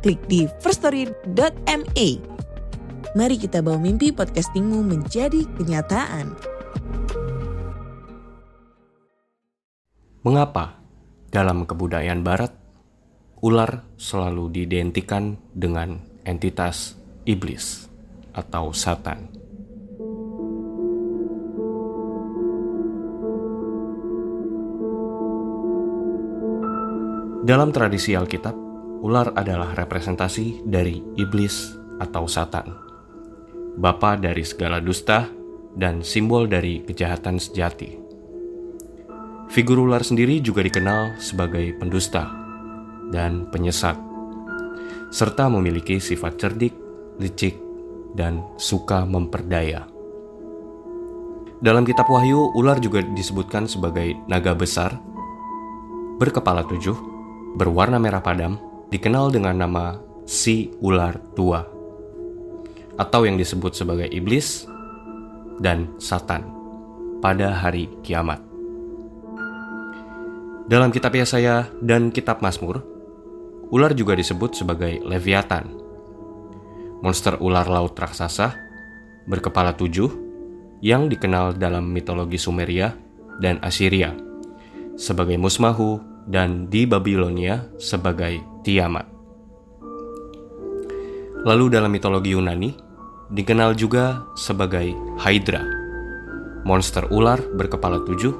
[0.00, 2.08] klik di firststory.me.
[3.10, 6.32] Mari kita bawa mimpi podcastingmu menjadi kenyataan.
[10.20, 10.76] Mengapa
[11.32, 12.52] dalam kebudayaan barat
[13.40, 17.88] ular selalu diidentikan dengan entitas iblis
[18.36, 19.32] atau satan?
[27.40, 28.69] Dalam tradisi Alkitab,
[29.00, 32.68] ular adalah representasi dari iblis atau satan.
[33.80, 35.28] Bapa dari segala dusta
[35.72, 37.96] dan simbol dari kejahatan sejati.
[39.50, 42.30] Figur ular sendiri juga dikenal sebagai pendusta
[43.10, 43.98] dan penyesat,
[45.10, 46.74] serta memiliki sifat cerdik,
[47.18, 47.58] licik,
[48.14, 49.90] dan suka memperdaya.
[51.60, 54.96] Dalam kitab Wahyu, ular juga disebutkan sebagai naga besar,
[56.22, 56.94] berkepala tujuh,
[57.58, 59.96] berwarna merah padam, dikenal dengan nama
[60.26, 61.62] si ular tua,
[62.98, 64.66] atau yang disebut sebagai iblis
[65.62, 66.46] dan satan
[67.22, 68.42] pada hari kiamat.
[70.70, 72.82] Dalam kitab Yesaya dan kitab Mazmur,
[73.74, 75.66] ular juga disebut sebagai Leviathan.
[77.00, 78.54] Monster ular laut raksasa
[79.26, 80.10] berkepala tujuh
[80.84, 82.92] yang dikenal dalam mitologi Sumeria
[83.40, 84.12] dan Assyria
[85.00, 89.10] sebagai Musmahu dan di Babilonia sebagai Tiamat.
[91.42, 92.70] Lalu dalam mitologi Yunani
[93.34, 95.64] dikenal juga sebagai Hydra,
[96.62, 98.34] monster ular berkepala tujuh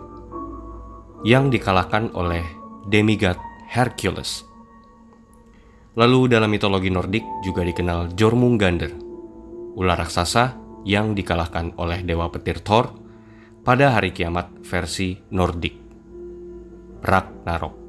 [1.26, 2.44] yang dikalahkan oleh
[2.87, 4.47] demigod Hercules.
[5.98, 8.92] Lalu dalam mitologi Nordik juga dikenal Jormungandr,
[9.75, 10.54] ular raksasa
[10.86, 12.94] yang dikalahkan oleh dewa petir Thor
[13.65, 15.76] pada hari kiamat versi Nordik.
[17.00, 17.79] Ragnarok.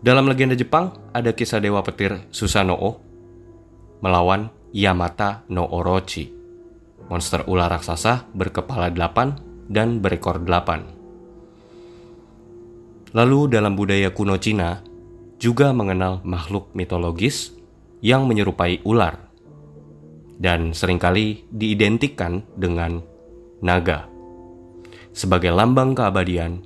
[0.00, 2.96] Dalam legenda Jepang ada kisah dewa petir Susanoo
[4.00, 6.24] melawan Yamata no Orochi,
[7.12, 9.36] monster ular raksasa berkepala delapan
[9.68, 10.88] dan berekor delapan.
[13.12, 14.80] Lalu dalam budaya kuno Cina
[15.36, 17.52] juga mengenal makhluk mitologis
[18.00, 19.20] yang menyerupai ular
[20.40, 23.04] dan sering kali diidentikan dengan
[23.60, 24.08] naga
[25.10, 26.62] sebagai lambang keabadian,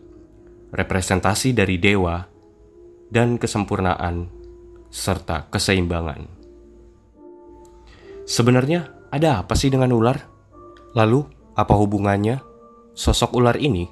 [0.71, 2.34] representasi dari dewa,
[3.15, 4.27] dan kesempurnaan
[4.91, 6.27] serta keseimbangan.
[8.27, 10.19] Sebenarnya ada apa sih dengan ular?
[10.99, 11.23] Lalu
[11.55, 12.43] apa hubungannya
[12.99, 13.87] sosok ular ini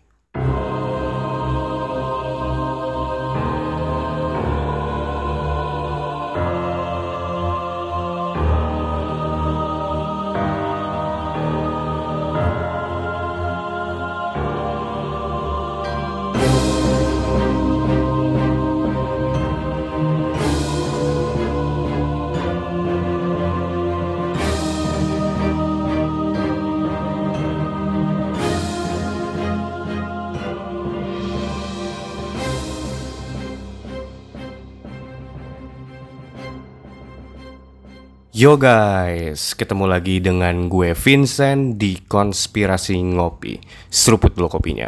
[38.40, 43.60] Yo guys, ketemu lagi dengan gue Vincent di Konspirasi Ngopi.
[43.92, 44.88] Seruput dulu kopinya.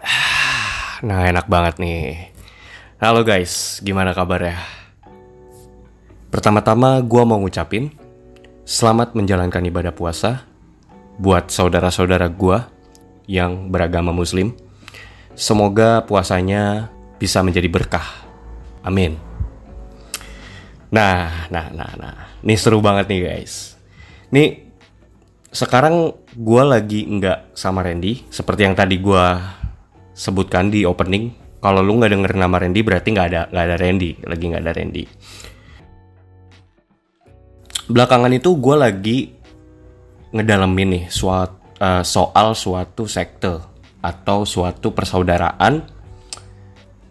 [1.04, 2.32] Nah enak banget nih.
[2.96, 4.56] Halo guys, gimana kabarnya?
[6.32, 7.92] Pertama-tama gue mau ngucapin
[8.64, 10.48] selamat menjalankan ibadah puasa
[11.20, 12.56] buat saudara-saudara gue
[13.28, 14.56] yang beragama muslim.
[15.36, 16.88] Semoga puasanya
[17.20, 18.08] bisa menjadi berkah.
[18.80, 19.29] Amin.
[20.90, 22.14] Nah, nah, nah, nah.
[22.42, 23.78] Ini seru banget nih guys.
[24.34, 24.74] Nih,
[25.54, 28.26] sekarang gue lagi nggak sama Randy.
[28.26, 29.24] Seperti yang tadi gue
[30.14, 31.30] sebutkan di opening.
[31.62, 34.10] Kalau lu nggak denger nama Randy berarti nggak ada nggak ada Randy.
[34.26, 35.04] Lagi nggak ada Randy.
[37.90, 39.18] Belakangan itu gue lagi
[40.30, 41.50] ngedalamin nih suat,
[41.82, 43.58] uh, soal suatu sekte
[43.98, 45.82] atau suatu persaudaraan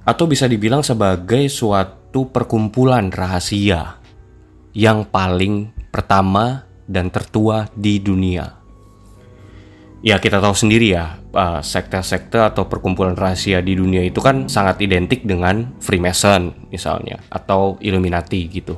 [0.08, 4.02] atau bisa dibilang sebagai suatu suatu perkumpulan rahasia
[4.74, 8.50] yang paling pertama dan tertua di dunia.
[10.02, 14.82] Ya kita tahu sendiri ya, uh, sekte-sekte atau perkumpulan rahasia di dunia itu kan sangat
[14.82, 18.74] identik dengan Freemason misalnya atau Illuminati gitu.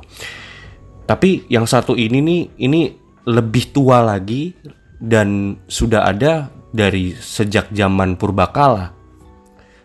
[1.08, 2.92] Tapi yang satu ini nih, ini
[3.32, 4.52] lebih tua lagi
[5.00, 8.92] dan sudah ada dari sejak zaman purbakala.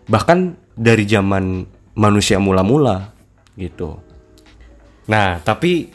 [0.04, 0.40] Bahkan
[0.76, 1.64] dari zaman
[1.96, 3.16] manusia mula-mula
[3.58, 4.00] gitu.
[5.10, 5.90] Nah, tapi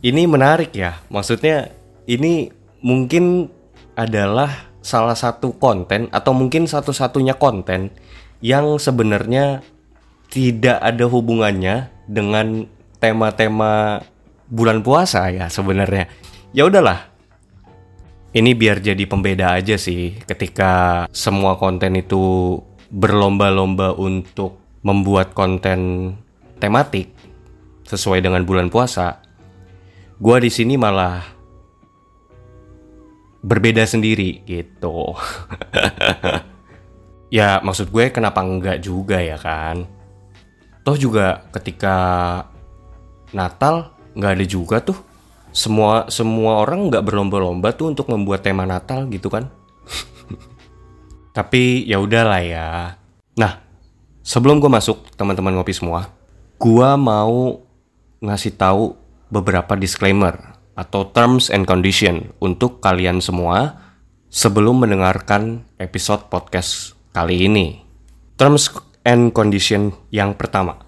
[0.00, 1.02] ini menarik ya.
[1.10, 1.74] Maksudnya
[2.06, 2.48] ini
[2.80, 3.50] mungkin
[3.98, 7.94] adalah salah satu konten atau mungkin satu-satunya konten
[8.42, 9.62] yang sebenarnya
[10.32, 12.66] tidak ada hubungannya dengan
[12.98, 14.02] tema-tema
[14.50, 16.10] bulan puasa ya sebenarnya.
[16.50, 17.12] Ya udahlah.
[18.32, 22.56] Ini biar jadi pembeda aja sih ketika semua konten itu
[22.88, 26.12] berlomba-lomba untuk membuat konten
[26.62, 27.10] tematik
[27.82, 29.18] sesuai dengan bulan puasa.
[30.22, 31.26] Gua di sini malah
[33.42, 35.18] berbeda sendiri gitu.
[37.36, 39.82] ya maksud gue kenapa enggak juga ya kan?
[40.86, 41.96] Toh juga ketika
[43.34, 44.98] Natal nggak ada juga tuh.
[45.52, 49.50] Semua semua orang nggak berlomba-lomba tuh untuk membuat tema Natal gitu kan?
[51.36, 52.96] Tapi ya udahlah ya.
[53.36, 53.52] Nah,
[54.22, 56.08] sebelum gue masuk teman-teman ngopi semua,
[56.62, 57.58] gue mau
[58.22, 58.94] ngasih tahu
[59.34, 63.82] beberapa disclaimer atau terms and condition untuk kalian semua
[64.30, 67.82] sebelum mendengarkan episode podcast kali ini.
[68.38, 68.70] Terms
[69.02, 70.78] and condition yang pertama.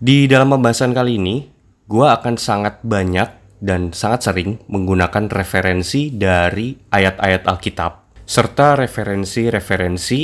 [0.00, 1.44] Di dalam pembahasan kali ini,
[1.84, 7.92] gue akan sangat banyak dan sangat sering menggunakan referensi dari ayat-ayat Alkitab
[8.24, 10.20] serta referensi-referensi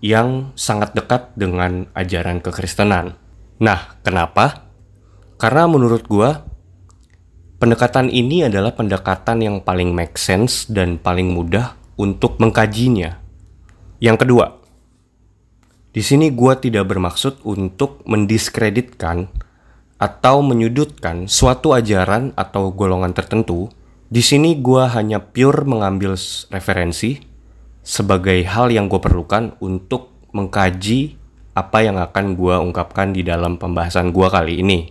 [0.00, 3.20] yang sangat dekat dengan ajaran kekristenan.
[3.62, 4.66] Nah, kenapa?
[5.38, 6.30] Karena menurut gue,
[7.62, 13.22] Pendekatan ini adalah pendekatan yang paling make sense dan paling mudah untuk mengkajinya.
[14.02, 14.58] Yang kedua,
[15.94, 19.30] di sini gue tidak bermaksud untuk mendiskreditkan
[19.94, 23.70] atau menyudutkan suatu ajaran atau golongan tertentu.
[24.10, 26.18] Di sini gue hanya pure mengambil
[26.50, 27.22] referensi
[27.86, 31.14] sebagai hal yang gue perlukan untuk mengkaji
[31.52, 34.88] apa yang akan gue ungkapkan di dalam pembahasan gue kali ini.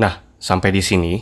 [0.00, 1.20] Nah, sampai di sini,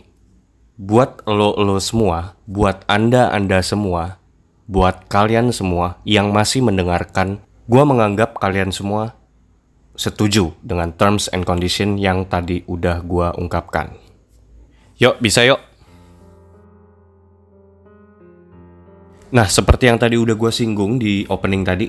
[0.79, 4.23] buat lo-lo semua, buat Anda-Anda semua,
[4.71, 9.19] buat kalian semua yang masih mendengarkan, gue menganggap kalian semua
[9.99, 13.99] setuju dengan terms and condition yang tadi udah gue ungkapkan.
[15.03, 15.59] Yuk, bisa yuk.
[19.31, 21.87] Nah, seperti yang tadi udah gue singgung di opening tadi,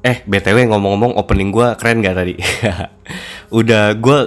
[0.00, 2.34] eh btw ngomong-ngomong opening gue keren gak tadi?
[3.60, 4.18] udah gue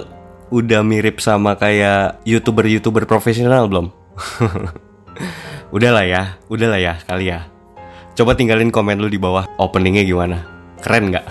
[0.54, 3.90] udah mirip sama kayak youtuber-youtuber profesional belum?
[5.74, 7.50] udahlah ya, udahlah ya kali ya.
[8.14, 10.46] Coba tinggalin komen lu di bawah openingnya gimana.
[10.78, 11.26] Keren nggak?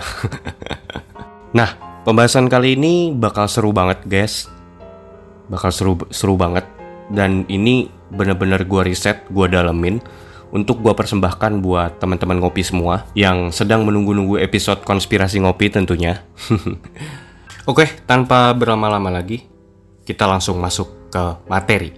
[1.58, 1.70] nah,
[2.04, 4.52] pembahasan kali ini bakal seru banget guys.
[5.48, 6.68] Bakal seru seru banget.
[7.08, 10.00] Dan ini bener-bener gue riset, gue dalemin
[10.54, 16.22] untuk gue persembahkan buat teman-teman ngopi semua yang sedang menunggu-nunggu episode konspirasi ngopi tentunya.
[17.70, 19.42] Oke, tanpa berlama-lama lagi,
[20.06, 21.90] kita langsung masuk ke materi.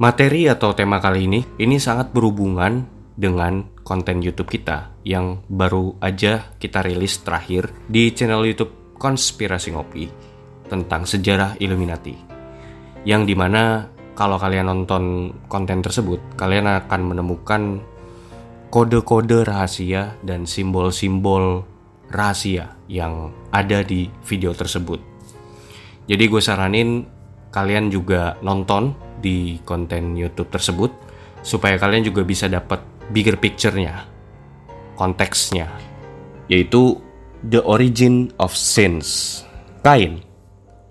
[0.00, 2.88] Materi atau tema kali ini, ini sangat berhubungan
[3.20, 10.08] dengan konten YouTube kita yang baru aja kita rilis terakhir di channel YouTube Konspirasi Ngopi
[10.72, 12.16] tentang sejarah Illuminati.
[13.04, 13.84] Yang di mana
[14.20, 17.80] kalau kalian nonton konten tersebut, kalian akan menemukan
[18.68, 21.64] kode-kode rahasia dan simbol-simbol
[22.12, 25.00] rahasia yang ada di video tersebut.
[26.04, 27.08] Jadi gue saranin
[27.48, 28.92] kalian juga nonton
[29.24, 30.92] di konten YouTube tersebut
[31.40, 34.04] supaya kalian juga bisa dapat bigger picture-nya,
[35.00, 35.72] konteksnya,
[36.52, 37.00] yaitu
[37.40, 39.40] the origin of sins.
[39.80, 40.20] Kain,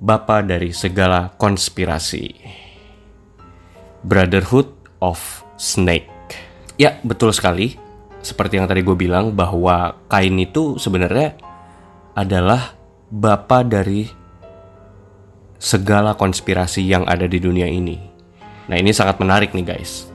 [0.02, 2.59] bapa dari segala konspirasi.
[4.04, 4.72] Brotherhood
[5.04, 5.20] of
[5.60, 6.08] Snake.
[6.80, 7.76] Ya, betul sekali
[8.20, 11.40] seperti yang tadi gue bilang bahwa Kain itu sebenarnya
[12.16, 12.76] adalah
[13.08, 14.08] bapa dari
[15.60, 18.00] segala konspirasi yang ada di dunia ini.
[18.72, 20.08] Nah, ini sangat menarik nih, guys.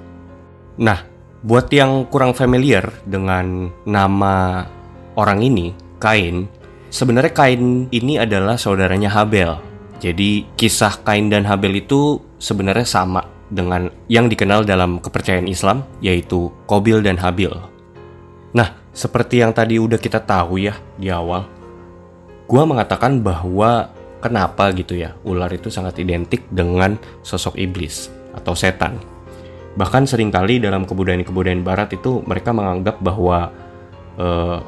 [0.81, 1.05] Nah,
[1.45, 4.65] buat yang kurang familiar dengan nama
[5.19, 6.49] orang ini, Kain,
[6.89, 9.59] sebenarnya Kain ini adalah saudaranya Habel.
[10.01, 16.51] Jadi, kisah Kain dan Habel itu sebenarnya sama dengan yang dikenal dalam kepercayaan Islam, yaitu
[16.67, 17.55] Kobil dan Habil.
[18.51, 21.47] Nah, seperti yang tadi udah kita tahu ya di awal,
[22.51, 28.99] gua mengatakan bahwa kenapa gitu ya ular itu sangat identik dengan sosok iblis atau setan.
[29.75, 33.51] Bahkan sering kali dalam kebudayaan-kebudayaan barat itu mereka menganggap bahwa
[34.19, 34.59] uh,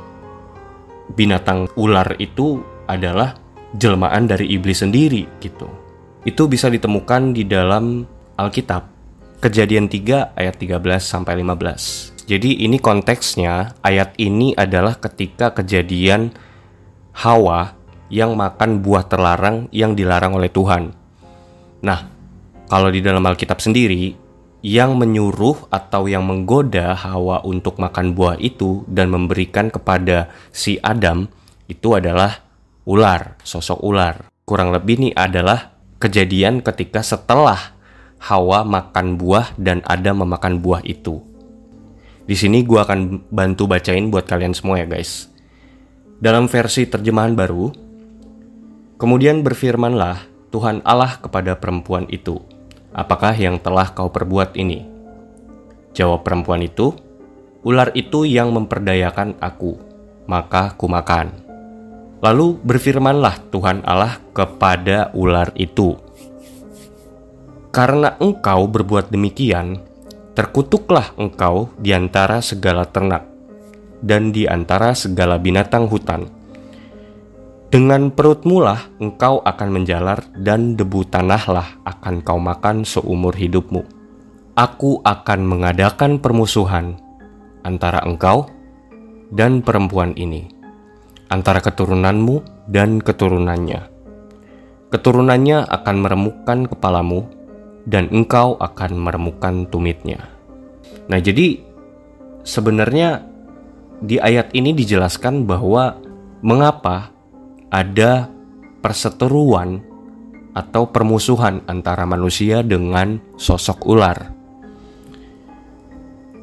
[1.15, 2.59] binatang ular itu
[2.91, 3.39] adalah
[3.79, 5.71] jelmaan dari iblis sendiri gitu.
[6.27, 8.93] Itu bisa ditemukan di dalam Alkitab.
[9.41, 12.29] Kejadian 3 ayat 13 sampai 15.
[12.29, 16.37] Jadi ini konteksnya ayat ini adalah ketika kejadian
[17.17, 17.73] Hawa
[18.13, 20.93] yang makan buah terlarang yang dilarang oleh Tuhan.
[21.81, 22.01] Nah,
[22.69, 24.13] kalau di dalam Alkitab sendiri
[24.61, 31.25] yang menyuruh atau yang menggoda Hawa untuk makan buah itu dan memberikan kepada si Adam
[31.73, 32.45] itu adalah
[32.85, 34.29] ular, sosok ular.
[34.45, 37.76] Kurang lebih ini adalah kejadian ketika setelah
[38.23, 41.21] Hawa makan buah dan Adam memakan buah itu.
[42.27, 45.31] Di sini gue akan bantu bacain buat kalian semua ya guys.
[46.19, 47.71] Dalam versi terjemahan baru,
[48.97, 52.41] kemudian berfirmanlah Tuhan Allah kepada perempuan itu,
[52.97, 54.81] Apakah yang telah kau perbuat ini?
[55.93, 56.97] Jawab perempuan itu,
[57.67, 59.75] Ular itu yang memperdayakan aku,
[60.31, 61.35] maka ku makan.
[62.23, 65.99] Lalu berfirmanlah Tuhan Allah kepada ular itu,
[67.77, 69.85] Karena engkau berbuat demikian,
[70.33, 73.29] terkutuklah engkau di antara segala ternak
[74.01, 76.25] dan di antara segala binatang hutan
[77.67, 83.85] dengan perutmu lah engkau akan menjalar dan debu tanahlah akan kau makan seumur hidupmu.
[84.57, 86.97] Aku akan mengadakan permusuhan
[87.67, 88.49] antara engkau
[89.29, 90.49] dan perempuan ini,
[91.29, 93.85] antara keturunanmu dan keturunannya.
[94.89, 97.29] Keturunannya akan meremukkan kepalamu,
[97.87, 100.27] dan engkau akan meremukkan tumitnya.
[101.07, 101.63] Nah, jadi
[102.43, 103.23] sebenarnya
[104.03, 105.97] di ayat ini dijelaskan bahwa
[106.43, 107.15] mengapa
[107.71, 108.29] ada
[108.83, 109.81] perseteruan
[110.53, 114.19] atau permusuhan antara manusia dengan sosok ular.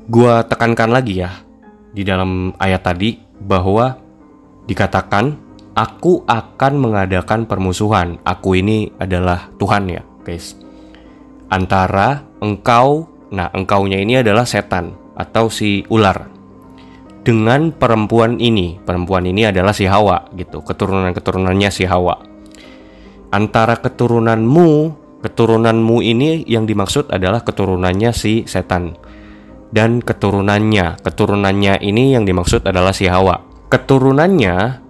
[0.07, 1.31] Gua tekankan lagi ya
[1.93, 3.95] di dalam ayat tadi bahwa
[4.67, 5.37] dikatakan
[5.73, 8.19] aku akan mengadakan permusuhan.
[8.23, 10.62] Aku ini adalah Tuhan ya, guys.
[11.51, 16.33] Antara engkau, nah engkaunya ini adalah setan atau si ular
[17.23, 18.77] dengan perempuan ini.
[18.83, 22.19] Perempuan ini adalah si Hawa gitu, keturunan-keturunannya si Hawa.
[23.33, 24.69] Antara keturunanmu,
[25.25, 28.99] keturunanmu ini yang dimaksud adalah keturunannya si setan.
[29.73, 33.41] Dan keturunannya, keturunannya ini yang dimaksud adalah si Hawa.
[33.73, 34.85] Keturunannya,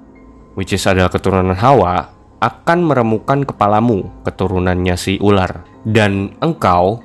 [0.60, 2.12] which is adalah keturunan Hawa,
[2.44, 5.73] akan meremukan kepalamu, keturunannya si ular.
[5.84, 7.04] Dan engkau,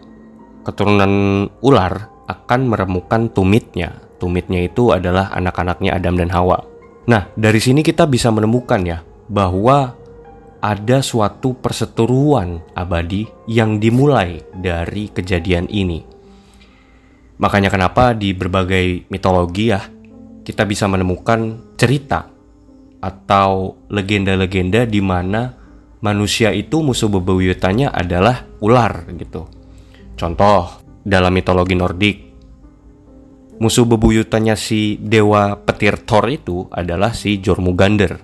[0.62, 6.58] keturunan ular, akan meremukan tumitnya, Tumitnya itu adalah anak-anaknya Adam dan Hawa.
[7.06, 8.98] Nah, dari sini kita bisa menemukan ya
[9.30, 9.94] bahwa
[10.58, 16.02] ada suatu perseteruan abadi yang dimulai dari kejadian ini.
[17.38, 19.78] Makanya kenapa di berbagai mitologi ya
[20.42, 22.26] kita bisa menemukan cerita
[22.98, 25.54] atau legenda-legenda di mana
[26.04, 29.46] manusia itu musuh bebuyutannya adalah ular gitu.
[30.18, 32.28] Contoh dalam mitologi Nordik
[33.58, 38.22] musuh bebuyutannya si dewa petir Thor itu adalah si Jormungandr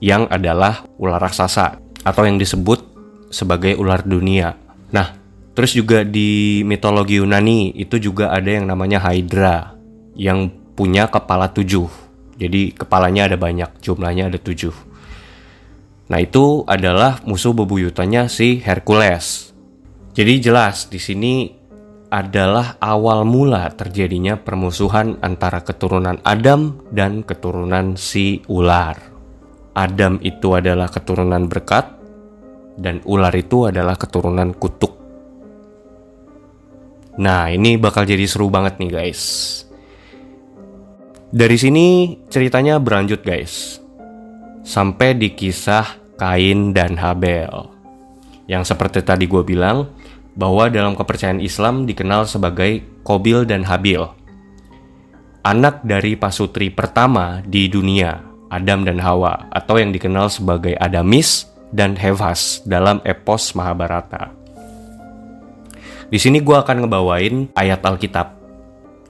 [0.00, 2.80] yang adalah ular raksasa atau yang disebut
[3.28, 4.56] sebagai ular dunia.
[4.94, 5.12] Nah,
[5.52, 9.76] terus juga di mitologi Yunani itu juga ada yang namanya Hydra
[10.16, 11.90] yang punya kepala tujuh.
[12.38, 14.72] Jadi kepalanya ada banyak, jumlahnya ada tujuh.
[16.08, 19.52] Nah itu adalah musuh bebuyutannya si Hercules.
[20.16, 21.58] Jadi jelas di sini
[22.08, 28.96] adalah awal mula terjadinya permusuhan antara keturunan Adam dan keturunan si ular.
[29.76, 31.86] Adam itu adalah keturunan berkat,
[32.80, 34.96] dan ular itu adalah keturunan kutuk.
[37.18, 39.22] Nah, ini bakal jadi seru banget nih, guys.
[41.28, 43.82] Dari sini ceritanya berlanjut, guys,
[44.62, 47.70] sampai di kisah Kain dan Habel,
[48.50, 49.86] yang seperti tadi gue bilang
[50.34, 54.02] bahwa dalam kepercayaan Islam dikenal sebagai Kobil dan Habil.
[55.46, 58.18] Anak dari pasutri pertama di dunia,
[58.50, 64.34] Adam dan Hawa, atau yang dikenal sebagai Adamis dan Hevas dalam epos Mahabharata.
[66.10, 68.34] Di sini gue akan ngebawain ayat Alkitab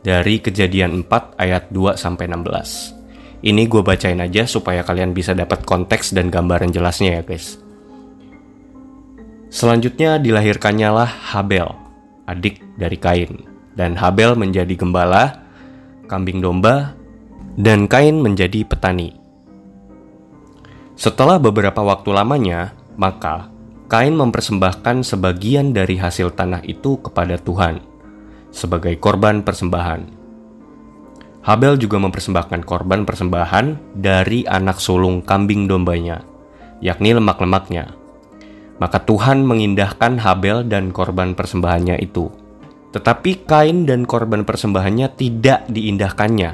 [0.02, 2.97] dari kejadian 4 ayat 2 sampai 16.
[3.38, 7.62] Ini gue bacain aja supaya kalian bisa dapat konteks dan gambaran jelasnya ya guys.
[9.48, 11.70] Selanjutnya dilahirkannya lah Habel,
[12.26, 13.46] adik dari Kain.
[13.78, 15.38] Dan Habel menjadi gembala,
[16.10, 16.98] kambing domba,
[17.54, 19.14] dan Kain menjadi petani.
[20.98, 23.54] Setelah beberapa waktu lamanya, maka
[23.86, 27.80] Kain mempersembahkan sebagian dari hasil tanah itu kepada Tuhan
[28.52, 30.17] sebagai korban persembahan.
[31.42, 36.20] Habel juga mempersembahkan korban persembahan dari anak sulung kambing dombanya,
[36.82, 37.94] yakni lemak-lemaknya.
[38.78, 42.30] Maka Tuhan mengindahkan Habel dan korban persembahannya itu.
[42.94, 46.52] Tetapi Kain dan korban persembahannya tidak diindahkannya.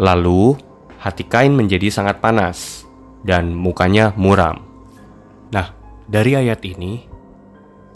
[0.00, 0.56] Lalu,
[1.00, 2.82] hati Kain menjadi sangat panas,
[3.22, 4.62] dan mukanya muram.
[5.54, 5.70] Nah,
[6.10, 7.06] dari ayat ini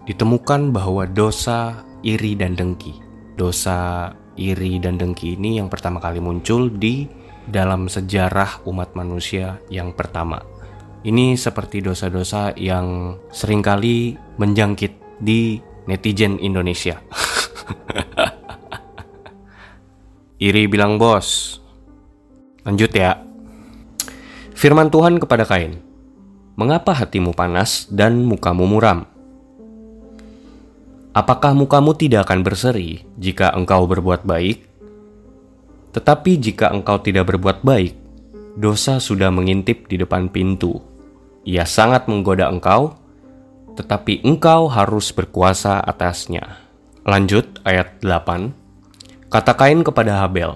[0.06, 2.94] ditemukan bahwa dosa iri dan dengki,
[3.34, 7.08] dosa iri dan dengki ini yang pertama kali muncul di
[7.48, 10.42] dalam sejarah umat manusia yang pertama.
[11.06, 16.98] Ini seperti dosa-dosa yang sering kali menjangkit di netizen Indonesia.
[20.46, 21.58] iri bilang bos.
[22.66, 23.22] Lanjut ya.
[24.58, 25.78] Firman Tuhan kepada Kain
[26.58, 29.06] mengapa hatimu panas dan mukamu muram?
[31.16, 34.68] Apakah mukamu tidak akan berseri jika engkau berbuat baik?
[35.96, 37.96] Tetapi jika engkau tidak berbuat baik,
[38.52, 40.76] dosa sudah mengintip di depan pintu.
[41.48, 43.00] Ia sangat menggoda engkau,
[43.80, 46.60] tetapi engkau harus berkuasa atasnya.
[47.08, 49.32] Lanjut ayat 8.
[49.32, 50.52] Kata Kain kepada Habel,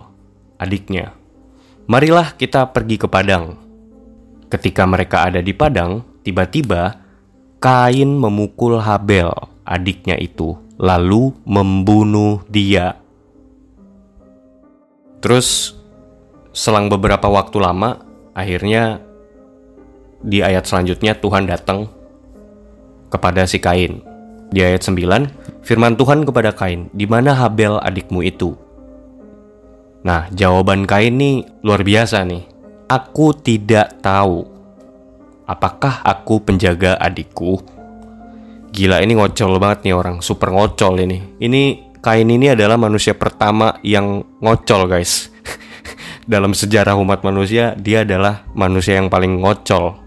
[0.61, 1.17] adiknya,
[1.88, 3.57] Marilah kita pergi ke padang
[4.52, 7.00] Ketika mereka ada di padang, tiba-tiba
[7.62, 12.98] Kain memukul Habel, adiknya itu, lalu membunuh dia.
[15.22, 15.78] Terus,
[16.50, 18.02] selang beberapa waktu lama,
[18.34, 18.98] akhirnya
[20.20, 21.86] di ayat selanjutnya Tuhan datang
[23.08, 24.02] kepada si Kain.
[24.50, 28.58] Di ayat 9, firman Tuhan kepada Kain, "Di mana Habel adikmu itu?"
[30.02, 32.42] Nah, jawaban Kain nih luar biasa nih.
[32.90, 34.42] Aku tidak tahu.
[35.46, 37.79] Apakah aku penjaga adikku?
[38.70, 41.38] Gila ini ngocol banget nih orang, super ngocol ini.
[41.42, 41.62] Ini
[42.00, 45.28] Kain ini adalah manusia pertama yang ngocol guys.
[46.33, 50.00] Dalam sejarah umat manusia, dia adalah manusia yang paling ngocol.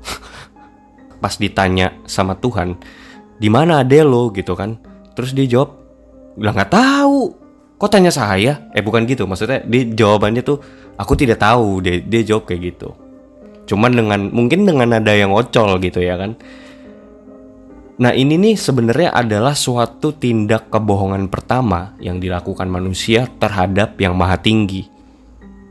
[1.21, 2.81] Pas ditanya sama Tuhan,
[3.37, 4.81] di mana ade lo gitu kan?
[5.13, 5.69] Terus dia jawab,
[6.33, 7.19] bilang nggak tahu.
[7.77, 8.73] Kok tanya saya?
[8.73, 10.57] Eh bukan gitu, maksudnya dia jawabannya tuh
[10.97, 12.93] aku tidak tahu dia dia jawab kayak gitu
[13.63, 16.35] cuman dengan mungkin dengan nada yang ocol gitu ya kan
[18.03, 24.35] nah ini nih sebenarnya adalah suatu tindak kebohongan pertama yang dilakukan manusia terhadap yang maha
[24.35, 24.91] tinggi.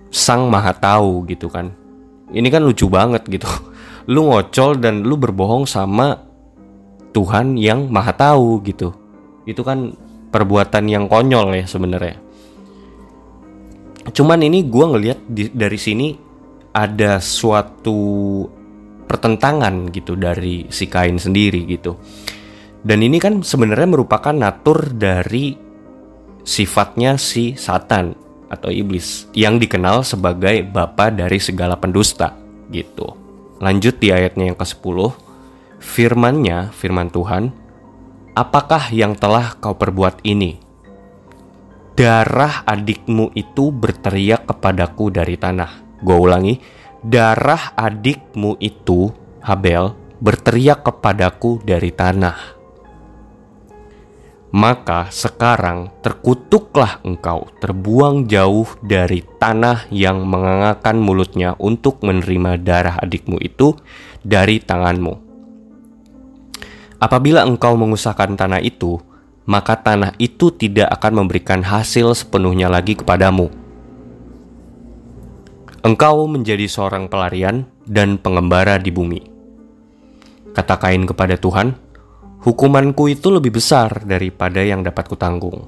[0.09, 1.77] Sang maha tahu gitu kan.
[2.33, 3.45] Ini kan lucu banget gitu.
[4.09, 6.17] Lu ngocol dan lu berbohong sama
[7.13, 8.97] Tuhan yang maha tahu gitu.
[9.45, 9.93] Itu kan
[10.33, 12.17] perbuatan yang konyol ya sebenarnya.
[14.11, 15.21] Cuman ini gue ngelihat
[15.53, 16.17] dari sini
[16.73, 18.49] ada suatu
[19.13, 22.01] pertentangan gitu dari si kain sendiri gitu.
[22.81, 25.53] Dan ini kan sebenarnya merupakan natur dari
[26.43, 28.17] sifatnya si Satan
[28.49, 32.33] atau iblis yang dikenal sebagai bapa dari segala pendusta
[32.73, 33.13] gitu.
[33.61, 34.97] Lanjut di ayatnya yang ke-10,
[35.79, 37.55] firmannya, firman Tuhan,
[38.35, 40.73] apakah yang telah kau perbuat ini?
[41.93, 46.01] darah adikmu itu berteriak kepadaku dari tanah.
[46.01, 46.59] Gue ulangi,
[47.03, 49.11] darah adikmu itu,
[49.43, 52.63] Habel, berteriak kepadaku dari tanah.
[54.53, 63.41] Maka sekarang terkutuklah engkau, terbuang jauh dari tanah yang mengangakan mulutnya untuk menerima darah adikmu
[63.41, 63.75] itu
[64.21, 65.19] dari tanganmu.
[67.03, 69.01] Apabila engkau mengusahakan tanah itu,
[69.49, 73.62] maka tanah itu tidak akan memberikan hasil sepenuhnya lagi kepadamu.
[75.83, 79.19] Engkau menjadi seorang pelarian dan pengembara di bumi.
[80.55, 81.75] Kata Kain kepada Tuhan,
[82.47, 85.67] hukumanku itu lebih besar daripada yang dapat kutanggung.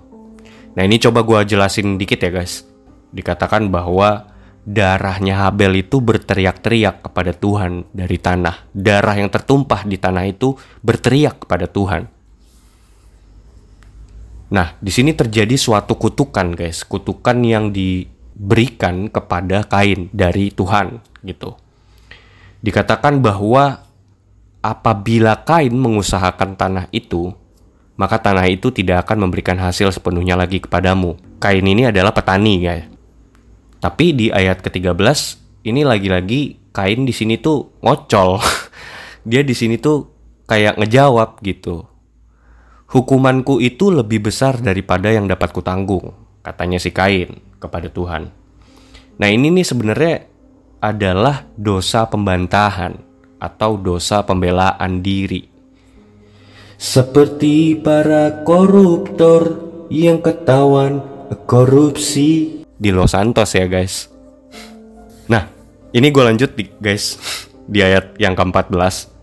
[0.78, 2.62] Nah ini coba gue jelasin dikit ya guys.
[3.10, 4.30] Dikatakan bahwa
[4.62, 8.70] darahnya Habel itu berteriak-teriak kepada Tuhan dari tanah.
[8.70, 12.06] Darah yang tertumpah di tanah itu berteriak kepada Tuhan.
[14.54, 16.86] Nah, di sini terjadi suatu kutukan, guys.
[16.86, 17.74] Kutukan yang
[18.34, 21.54] diberikan kepada Kain dari Tuhan, gitu.
[22.60, 23.86] Dikatakan bahwa
[24.58, 27.30] apabila Kain mengusahakan tanah itu,
[27.94, 31.14] maka tanah itu tidak akan memberikan hasil sepenuhnya lagi kepadamu.
[31.38, 32.90] Kain ini adalah petani, guys.
[33.78, 34.98] Tapi di ayat ke-13
[35.70, 38.42] ini lagi-lagi Kain di sini tuh ngocol.
[39.28, 40.10] Dia di sini tuh
[40.44, 41.88] kayak ngejawab gitu
[42.94, 46.14] Hukumanku itu lebih besar daripada yang dapat kutanggung,
[46.46, 48.28] katanya si Kain kepada Tuhan.
[49.16, 50.16] Nah ini nih sebenarnya
[50.84, 53.00] adalah dosa pembantahan
[53.40, 55.48] atau dosa pembelaan diri.
[56.76, 59.56] Seperti para koruptor
[59.88, 61.00] yang ketahuan
[61.48, 64.12] korupsi di Los Santos ya guys.
[65.24, 65.48] Nah,
[65.96, 67.16] ini gue lanjut di, guys
[67.64, 69.14] di ayat yang ke-14.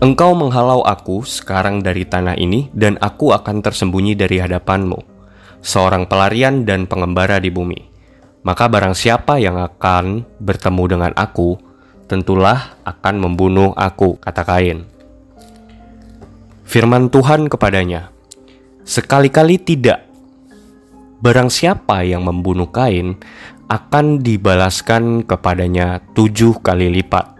[0.00, 5.09] Engkau menghalau aku sekarang dari tanah ini dan aku akan tersembunyi dari hadapanmu.
[5.60, 7.92] Seorang pelarian dan pengembara di bumi.
[8.40, 11.60] Maka barang siapa yang akan bertemu dengan aku,
[12.08, 14.88] tentulah akan membunuh aku, kata Kain.
[16.64, 18.08] Firman Tuhan kepadanya,
[18.80, 20.08] Sekali-kali tidak.
[21.20, 23.20] Barang siapa yang membunuh Kain
[23.68, 27.38] akan dibalaskan kepadanya tujuh kali lipat.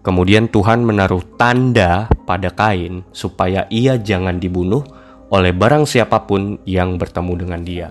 [0.00, 4.86] Kemudian Tuhan menaruh tanda pada Kain supaya ia jangan dibunuh
[5.32, 7.88] oleh barang siapa pun yang bertemu dengan dia.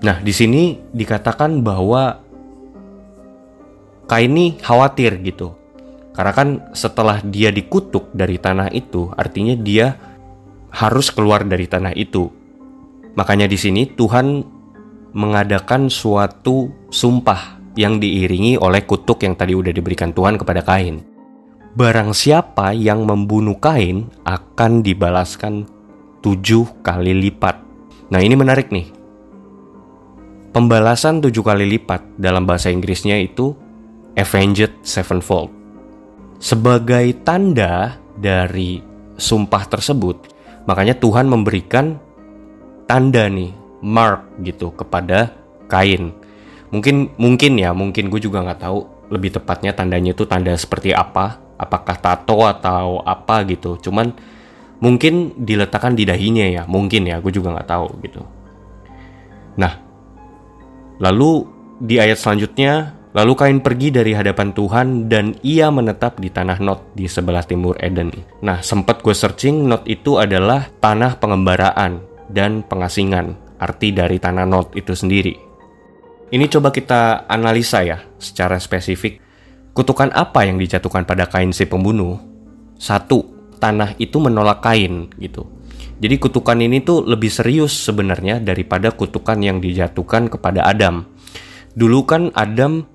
[0.00, 2.24] Nah, di sini dikatakan bahwa
[4.08, 5.52] Kain ini khawatir gitu.
[6.16, 10.00] Karena kan setelah dia dikutuk dari tanah itu, artinya dia
[10.72, 12.32] harus keluar dari tanah itu.
[13.20, 14.40] Makanya di sini Tuhan
[15.12, 21.04] mengadakan suatu sumpah yang diiringi oleh kutuk yang tadi udah diberikan Tuhan kepada Kain.
[21.76, 25.68] Barang siapa yang membunuh Kain akan dibalaskan
[26.20, 27.56] tujuh kali lipat.
[28.10, 28.90] Nah ini menarik nih.
[30.52, 33.54] Pembalasan tujuh kali lipat dalam bahasa Inggrisnya itu
[34.16, 35.52] avenged sevenfold.
[36.40, 38.82] Sebagai tanda dari
[39.18, 40.30] sumpah tersebut,
[40.66, 41.98] makanya Tuhan memberikan
[42.88, 43.52] tanda nih,
[43.84, 45.34] mark gitu kepada
[45.68, 46.16] Kain.
[46.72, 48.78] Mungkin mungkin ya, mungkin gue juga nggak tahu
[49.12, 54.14] lebih tepatnya tandanya itu tanda seperti apa apakah tato atau apa gitu cuman
[54.78, 58.22] mungkin diletakkan di dahinya ya mungkin ya gue juga nggak tahu gitu.
[59.58, 59.74] Nah
[61.02, 61.46] lalu
[61.82, 66.94] di ayat selanjutnya lalu kain pergi dari hadapan Tuhan dan ia menetap di tanah Not
[66.94, 68.14] di sebelah timur Eden.
[68.42, 74.78] Nah sempat gue searching Not itu adalah tanah pengembaraan dan pengasingan arti dari tanah Not
[74.78, 75.34] itu sendiri.
[76.28, 79.24] Ini coba kita analisa ya secara spesifik.
[79.72, 82.20] Kutukan apa yang dijatuhkan pada Kain si pembunuh?
[82.76, 85.46] Satu, tanah itu menolak Kain gitu.
[85.98, 91.10] Jadi kutukan ini tuh lebih serius sebenarnya daripada kutukan yang dijatuhkan kepada Adam.
[91.74, 92.86] Dulu kan Adam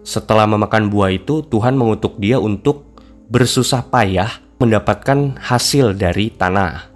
[0.00, 2.96] setelah memakan buah itu Tuhan mengutuk dia untuk
[3.28, 6.88] bersusah payah mendapatkan hasil dari tanah.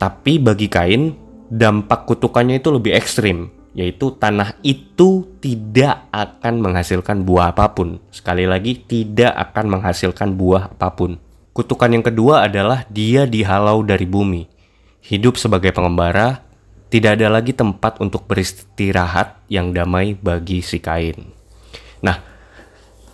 [0.00, 1.12] Tapi bagi Kain,
[1.52, 7.98] dampak kutukannya itu lebih ekstrim yaitu tanah itu tidak akan menghasilkan buah apa pun.
[8.14, 11.18] Sekali lagi, tidak akan menghasilkan buah apa pun.
[11.54, 14.50] Kutukan yang kedua adalah dia dihalau dari bumi.
[15.06, 16.42] Hidup sebagai pengembara,
[16.90, 21.30] tidak ada lagi tempat untuk beristirahat yang damai bagi si Kain.
[22.02, 22.18] Nah,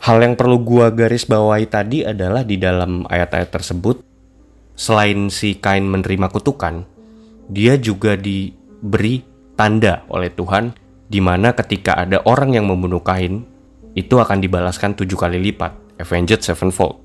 [0.00, 4.00] hal yang perlu gua garis bawahi tadi adalah di dalam ayat-ayat tersebut,
[4.72, 6.88] selain si Kain menerima kutukan,
[7.44, 9.20] dia juga diberi
[9.52, 10.72] tanda oleh Tuhan
[11.12, 13.44] di mana ketika ada orang yang membunuh Kain
[13.92, 17.04] itu akan dibalaskan tujuh kali lipat, avenged sevenfold.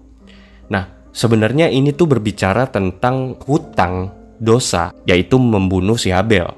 [0.71, 6.51] Nah, sebenarnya ini tuh berbicara tentang hutang dosa, yaitu membunuh si Habel.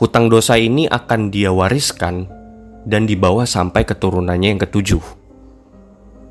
[0.00, 2.24] Hutang dosa ini akan dia wariskan
[2.88, 5.04] dan dibawa sampai keturunannya yang ketujuh.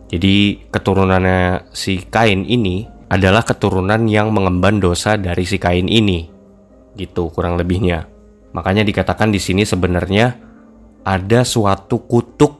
[0.10, 6.30] Jadi keturunannya si Kain ini adalah keturunan yang mengemban dosa dari si Kain ini
[6.98, 8.10] gitu kurang lebihnya.
[8.56, 10.32] Makanya dikatakan di sini sebenarnya
[11.04, 12.54] ada suatu kutuk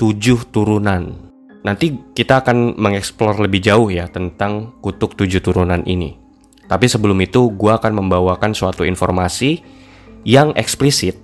[0.00, 1.29] tujuh turunan.
[1.60, 6.16] Nanti kita akan mengeksplor lebih jauh ya tentang kutuk tujuh turunan ini.
[6.64, 9.60] Tapi sebelum itu gue akan membawakan suatu informasi
[10.24, 11.18] yang eksplisit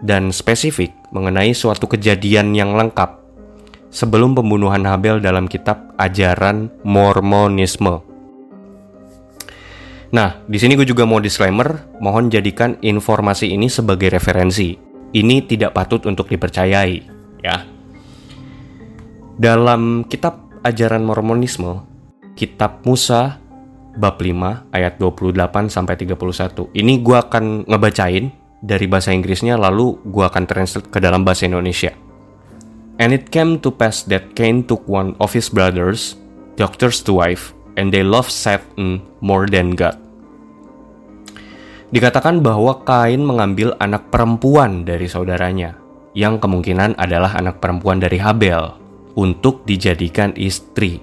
[0.00, 3.20] dan spesifik mengenai suatu kejadian yang lengkap
[3.92, 8.04] sebelum pembunuhan Habel dalam kitab ajaran Mormonisme.
[10.14, 14.78] Nah, di sini gue juga mau disclaimer, mohon jadikan informasi ini sebagai referensi.
[15.12, 16.94] Ini tidak patut untuk dipercayai,
[17.42, 17.75] ya.
[19.36, 21.84] Dalam kitab ajaran Mormonisme,
[22.40, 23.36] kitab Musa
[24.00, 26.72] bab 5 ayat 28 sampai 31.
[26.72, 28.32] Ini gue akan ngebacain
[28.64, 31.92] dari bahasa Inggrisnya lalu gue akan translate ke dalam bahasa Indonesia.
[32.96, 36.16] And it came to pass that Cain took one of his brothers,
[36.56, 40.00] doctor's wife, and they loved Satan more than God.
[41.92, 45.76] Dikatakan bahwa Kain mengambil anak perempuan dari saudaranya,
[46.16, 48.85] yang kemungkinan adalah anak perempuan dari Habel,
[49.16, 51.00] untuk dijadikan istri.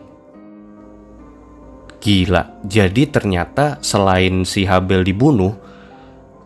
[2.04, 5.56] Gila, jadi ternyata selain si Habel dibunuh,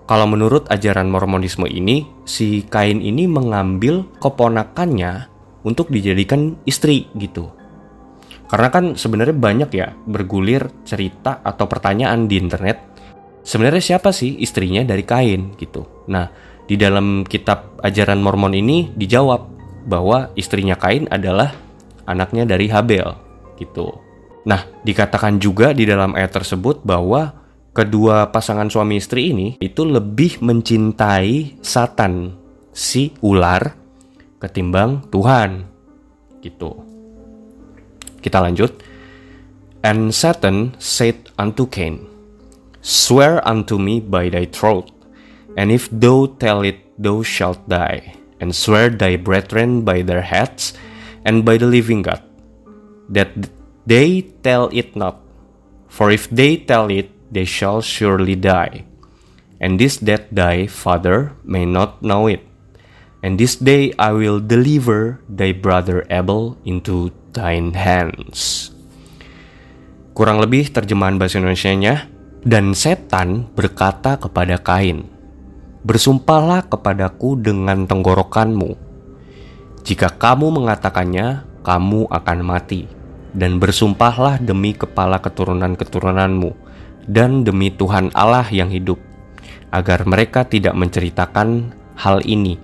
[0.08, 5.28] kalau menurut ajaran Mormonisme ini, si Kain ini mengambil keponakannya
[5.68, 7.52] untuk dijadikan istri gitu.
[8.48, 12.80] Karena kan sebenarnya banyak ya bergulir cerita atau pertanyaan di internet.
[13.44, 16.08] Sebenarnya siapa sih istrinya dari Kain gitu.
[16.08, 16.32] Nah,
[16.64, 19.57] di dalam kitab ajaran Mormon ini dijawab
[19.88, 21.56] bahwa istrinya Kain adalah
[22.04, 23.16] anaknya dari Habel
[23.56, 23.96] gitu.
[24.48, 27.36] Nah, dikatakan juga di dalam ayat tersebut bahwa
[27.72, 32.36] kedua pasangan suami istri ini itu lebih mencintai Satan,
[32.72, 33.76] si ular,
[34.40, 35.68] ketimbang Tuhan.
[36.40, 36.70] Gitu.
[38.24, 38.72] Kita lanjut.
[39.84, 42.08] And Satan said unto Cain,
[42.82, 44.88] Swear unto me by thy throat,
[45.60, 48.16] and if thou tell it, thou shalt die.
[48.38, 50.78] And swear thy brethren by their heads,
[51.26, 52.22] and by the living God,
[53.10, 53.34] that
[53.90, 55.20] they tell it not.
[55.90, 58.86] For if they tell it, they shall surely die.
[59.58, 62.46] And this that thy father may not know it.
[63.26, 68.70] And this day I will deliver thy brother Abel into thine hands.
[70.14, 72.06] Kurang lebih terjemahan bahasa Indonesia-nya,
[72.46, 75.10] dan setan berkata kepada Kain,
[75.88, 78.76] Bersumpahlah kepadaku dengan tenggorokanmu.
[79.88, 82.92] Jika kamu mengatakannya, kamu akan mati.
[83.32, 86.52] Dan bersumpahlah demi kepala keturunan-keturunanmu,
[87.08, 89.00] dan demi Tuhan Allah yang hidup,
[89.72, 92.60] agar mereka tidak menceritakan hal ini,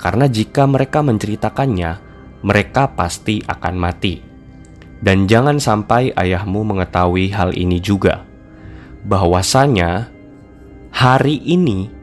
[0.00, 2.00] karena jika mereka menceritakannya,
[2.40, 4.24] mereka pasti akan mati.
[5.04, 8.24] Dan jangan sampai ayahmu mengetahui hal ini juga,
[9.04, 10.08] bahwasanya
[10.94, 12.00] hari ini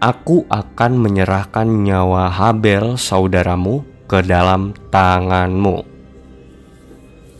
[0.00, 5.82] aku akan menyerahkan nyawa Habel saudaramu ke dalam tanganmu.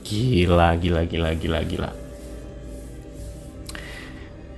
[0.07, 1.91] Gila, gila, gila, gila, gila.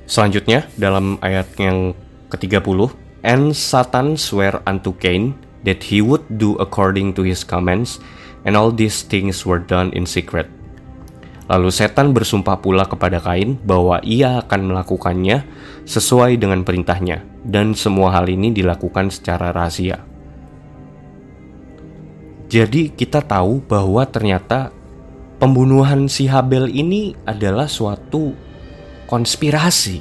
[0.08, 1.92] Selanjutnya dalam ayat yang
[2.32, 2.92] ke-30,
[3.24, 8.00] And Satan swear unto Cain that he would do according to his commands,
[8.48, 10.48] and all these things were done in secret.
[11.48, 15.44] Lalu setan bersumpah pula kepada Kain bahwa ia akan melakukannya
[15.88, 20.02] sesuai dengan perintahnya, dan semua hal ini dilakukan secara rahasia.
[22.48, 24.72] Jadi kita tahu bahwa ternyata
[25.36, 28.32] pembunuhan si Habel ini adalah suatu
[29.04, 30.00] konspirasi,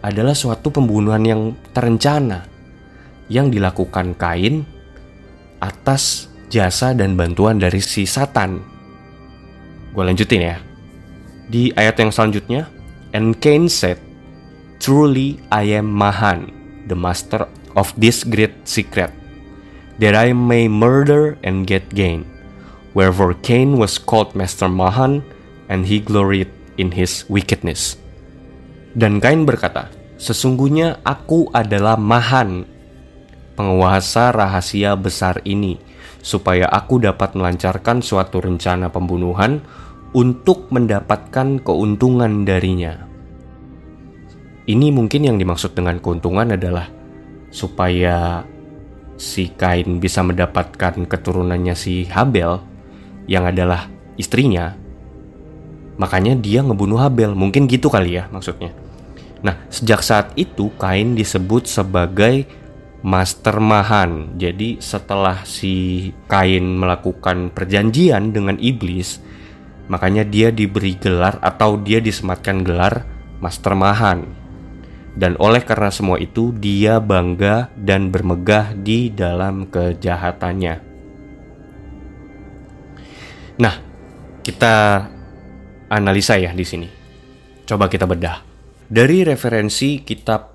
[0.00, 1.42] adalah suatu pembunuhan yang
[1.74, 2.46] terencana
[3.26, 4.62] yang dilakukan Kain
[5.58, 8.62] atas jasa dan bantuan dari si Satan.
[9.90, 10.56] Gue lanjutin ya.
[11.50, 12.70] Di ayat yang selanjutnya,
[13.14, 13.98] And Cain said,
[14.76, 16.52] Truly I am Mahan,
[16.86, 19.12] the master of this great secret,
[19.98, 22.28] that I may murder and get gain.
[22.96, 25.20] Wherefore Cain was called Master Mahan,
[25.68, 26.48] and he gloried
[26.80, 28.00] in his wickedness.
[28.96, 32.64] Dan Kain berkata, Sesungguhnya aku adalah Mahan,
[33.52, 35.76] penguasa rahasia besar ini,
[36.24, 39.60] supaya aku dapat melancarkan suatu rencana pembunuhan
[40.16, 43.04] untuk mendapatkan keuntungan darinya.
[44.66, 46.90] Ini mungkin yang dimaksud dengan keuntungan adalah
[47.54, 48.42] supaya
[49.14, 52.58] si Kain bisa mendapatkan keturunannya si Habel
[53.30, 53.86] yang adalah
[54.18, 54.74] istrinya.
[55.96, 58.74] Makanya dia ngebunuh Habel, mungkin gitu kali ya maksudnya.
[59.46, 62.44] Nah, sejak saat itu Kain disebut sebagai
[63.06, 64.34] Master Mahan.
[64.34, 69.22] Jadi setelah si Kain melakukan perjanjian dengan iblis,
[69.86, 73.06] makanya dia diberi gelar atau dia disematkan gelar
[73.38, 74.45] Master Mahan.
[75.16, 80.74] Dan oleh karena semua itu dia bangga dan bermegah di dalam kejahatannya.
[83.56, 83.74] Nah,
[84.44, 85.08] kita
[85.88, 86.88] analisa ya di sini.
[87.64, 88.44] Coba kita bedah.
[88.86, 90.54] Dari referensi kitab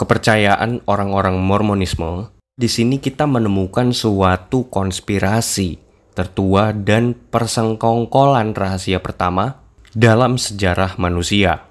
[0.00, 5.76] kepercayaan orang-orang Mormonisme, di sini kita menemukan suatu konspirasi
[6.16, 9.60] tertua dan persengkongkolan rahasia pertama
[9.92, 11.68] dalam sejarah manusia,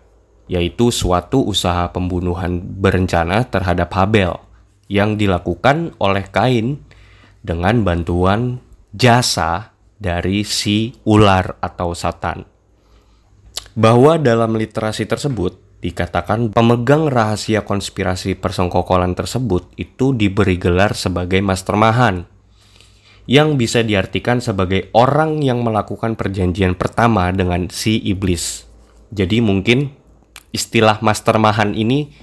[0.49, 4.35] yaitu suatu usaha pembunuhan berencana terhadap Habel
[4.89, 6.81] yang dilakukan oleh Kain
[7.45, 8.59] dengan bantuan
[8.91, 12.43] jasa dari si ular atau Satan.
[13.77, 21.79] Bahwa dalam literasi tersebut Dikatakan pemegang rahasia konspirasi persengkokolan tersebut itu diberi gelar sebagai Master
[21.79, 22.27] Mahan
[23.31, 28.67] yang bisa diartikan sebagai orang yang melakukan perjanjian pertama dengan si iblis.
[29.15, 29.95] Jadi mungkin
[30.55, 32.13] istilah Master Mahan ini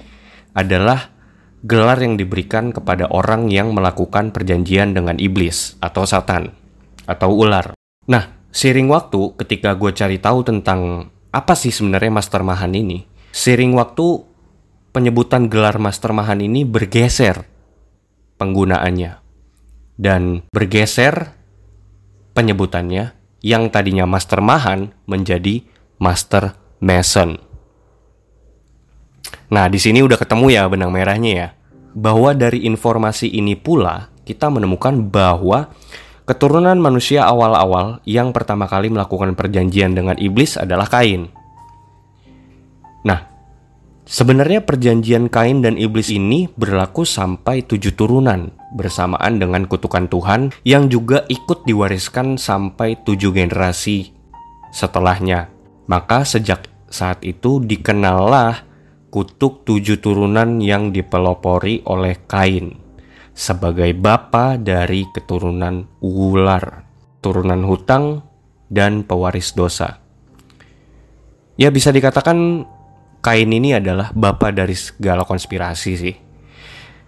[0.57, 1.13] adalah
[1.65, 6.53] gelar yang diberikan kepada orang yang melakukan perjanjian dengan iblis atau satan
[7.07, 7.73] atau ular.
[8.07, 13.77] Nah, sering waktu ketika gue cari tahu tentang apa sih sebenarnya Master Mahan ini, Sering
[13.77, 14.25] waktu,
[14.97, 17.45] penyebutan gelar Master Mahan ini bergeser
[18.41, 19.21] penggunaannya.
[19.93, 21.37] Dan bergeser
[22.33, 25.65] penyebutannya yang tadinya master mahan menjadi
[25.97, 27.41] master mason.
[29.47, 31.47] Nah, di sini udah ketemu ya benang merahnya ya.
[31.95, 35.71] Bahwa dari informasi ini pula kita menemukan bahwa
[36.27, 41.31] keturunan manusia awal-awal yang pertama kali melakukan perjanjian dengan iblis adalah Kain.
[43.07, 43.23] Nah,
[44.03, 50.91] sebenarnya perjanjian Kain dan iblis ini berlaku sampai tujuh turunan bersamaan dengan kutukan Tuhan yang
[50.91, 54.11] juga ikut diwariskan sampai tujuh generasi
[54.75, 55.47] setelahnya.
[55.87, 58.66] Maka sejak saat itu dikenallah
[59.17, 62.69] kutuk tujuh turunan yang dipelopori oleh Kain
[63.33, 66.85] sebagai bapa dari keturunan ular,
[67.17, 68.21] turunan hutang,
[68.69, 69.97] dan pewaris dosa.
[71.57, 72.69] Ya bisa dikatakan
[73.25, 76.13] Kain ini adalah bapa dari segala konspirasi sih.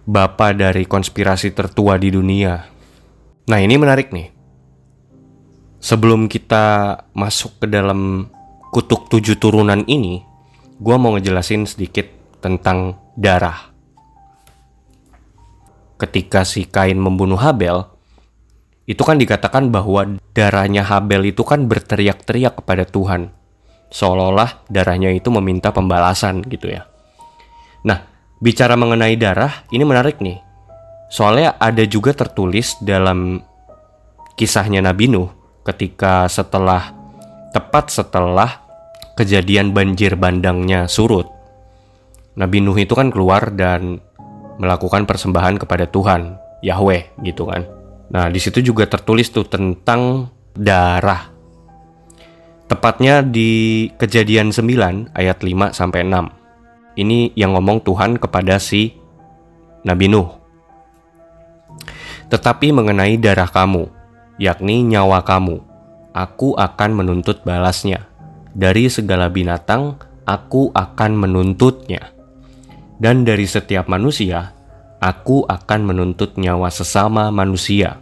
[0.02, 2.58] Bapa dari konspirasi tertua di dunia.
[3.46, 4.34] Nah ini menarik nih.
[5.78, 8.26] Sebelum kita masuk ke dalam
[8.74, 10.29] kutuk tujuh turunan ini,
[10.80, 12.08] gue mau ngejelasin sedikit
[12.40, 13.68] tentang darah.
[16.00, 17.84] Ketika si Kain membunuh Habel,
[18.88, 23.28] itu kan dikatakan bahwa darahnya Habel itu kan berteriak-teriak kepada Tuhan.
[23.92, 26.88] Seolah-olah darahnya itu meminta pembalasan gitu ya.
[27.84, 28.00] Nah,
[28.40, 30.40] bicara mengenai darah, ini menarik nih.
[31.12, 33.44] Soalnya ada juga tertulis dalam
[34.40, 35.28] kisahnya Nabi Nuh
[35.68, 36.96] ketika setelah
[37.52, 38.69] tepat setelah
[39.14, 41.26] kejadian banjir bandangnya surut.
[42.38, 44.00] Nabi Nuh itu kan keluar dan
[44.60, 47.66] melakukan persembahan kepada Tuhan, Yahweh gitu kan.
[48.10, 51.30] Nah, di situ juga tertulis tuh tentang darah.
[52.66, 56.98] Tepatnya di Kejadian 9 ayat 5 sampai 6.
[56.98, 58.94] Ini yang ngomong Tuhan kepada si
[59.82, 60.28] Nabi Nuh.
[62.30, 63.90] Tetapi mengenai darah kamu,
[64.38, 65.58] yakni nyawa kamu,
[66.14, 68.09] aku akan menuntut balasnya
[68.54, 72.14] dari segala binatang aku akan menuntutnya.
[73.00, 74.52] Dan dari setiap manusia,
[75.00, 77.96] aku akan menuntut nyawa sesama manusia.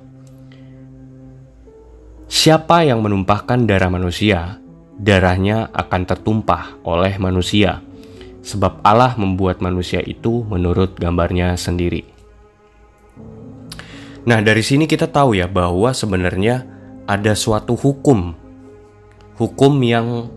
[2.28, 4.60] Siapa yang menumpahkan darah manusia,
[4.98, 7.80] darahnya akan tertumpah oleh manusia,
[8.42, 12.04] sebab Allah membuat manusia itu menurut gambarnya sendiri.
[14.28, 16.66] Nah, dari sini kita tahu ya bahwa sebenarnya
[17.08, 18.36] ada suatu hukum,
[19.40, 20.28] hukum yang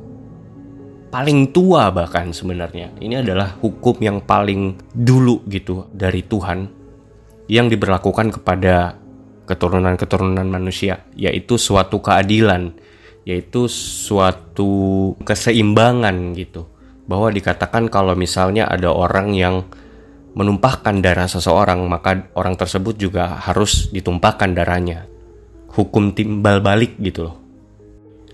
[1.12, 2.96] paling tua bahkan sebenarnya.
[2.98, 6.72] Ini adalah hukum yang paling dulu gitu dari Tuhan
[7.52, 8.96] yang diberlakukan kepada
[9.44, 12.72] keturunan-keturunan manusia, yaitu suatu keadilan,
[13.28, 16.72] yaitu suatu keseimbangan gitu.
[17.12, 19.68] Bahwa dikatakan kalau misalnya ada orang yang
[20.32, 25.12] menumpahkan darah seseorang, maka orang tersebut juga harus ditumpahkan darahnya.
[25.76, 27.41] Hukum timbal balik gitu loh.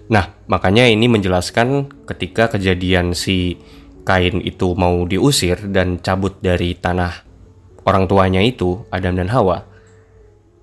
[0.07, 3.59] Nah, makanya ini menjelaskan ketika kejadian si
[4.07, 7.27] Kain itu mau diusir dan cabut dari tanah
[7.83, 9.67] orang tuanya itu, Adam dan Hawa,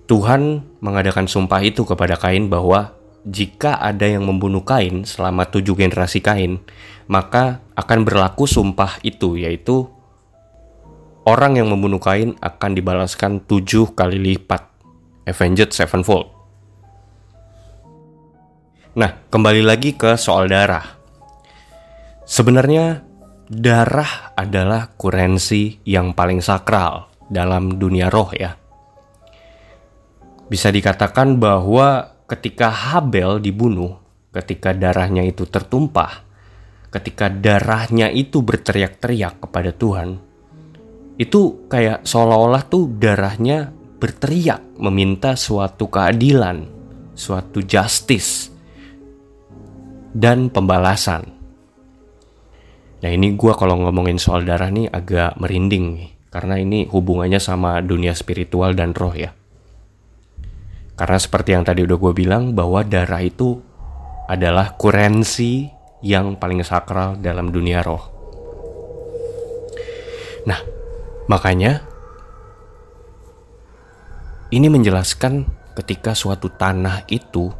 [0.09, 2.93] Tuhan mengadakan sumpah itu kepada Kain bahwa
[3.25, 6.61] jika ada yang membunuh Kain selama tujuh generasi Kain,
[7.09, 9.89] maka akan berlaku sumpah itu, yaitu
[11.25, 14.69] orang yang membunuh Kain akan dibalaskan tujuh kali lipat,
[15.25, 16.34] avenged sevenfold.
[18.95, 20.95] Nah, kembali lagi ke soal darah.
[22.23, 23.03] Sebenarnya
[23.51, 28.55] darah adalah kurensi yang paling sakral dalam dunia roh ya.
[30.47, 33.99] Bisa dikatakan bahwa ketika Habel dibunuh,
[34.31, 36.23] ketika darahnya itu tertumpah,
[36.87, 40.23] ketika darahnya itu berteriak-teriak kepada Tuhan,
[41.19, 46.63] itu kayak seolah-olah tuh darahnya berteriak meminta suatu keadilan,
[47.11, 48.54] suatu justice
[50.15, 51.27] dan pembalasan.
[53.03, 56.09] Nah ini gue kalau ngomongin soal darah nih agak merinding nih.
[56.31, 59.31] Karena ini hubungannya sama dunia spiritual dan roh ya.
[60.95, 63.59] Karena seperti yang tadi udah gue bilang bahwa darah itu
[64.31, 65.67] adalah kurensi
[66.03, 68.03] yang paling sakral dalam dunia roh.
[70.47, 70.59] Nah,
[71.27, 71.83] makanya
[74.51, 77.51] ini menjelaskan ketika suatu tanah itu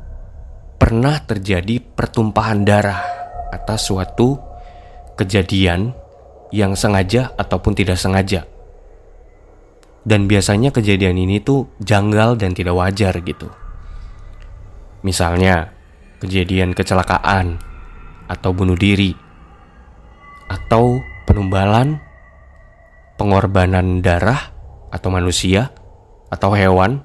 [0.86, 3.02] pernah terjadi pertumpahan darah
[3.50, 4.38] atas suatu
[5.18, 5.98] kejadian
[6.54, 8.46] yang sengaja ataupun tidak sengaja.
[10.06, 13.50] Dan biasanya kejadian ini tuh janggal dan tidak wajar gitu.
[15.02, 15.74] Misalnya,
[16.22, 17.58] kejadian kecelakaan
[18.30, 19.18] atau bunuh diri
[20.54, 21.98] atau penumbalan,
[23.18, 24.54] pengorbanan darah
[24.94, 25.74] atau manusia
[26.30, 27.02] atau hewan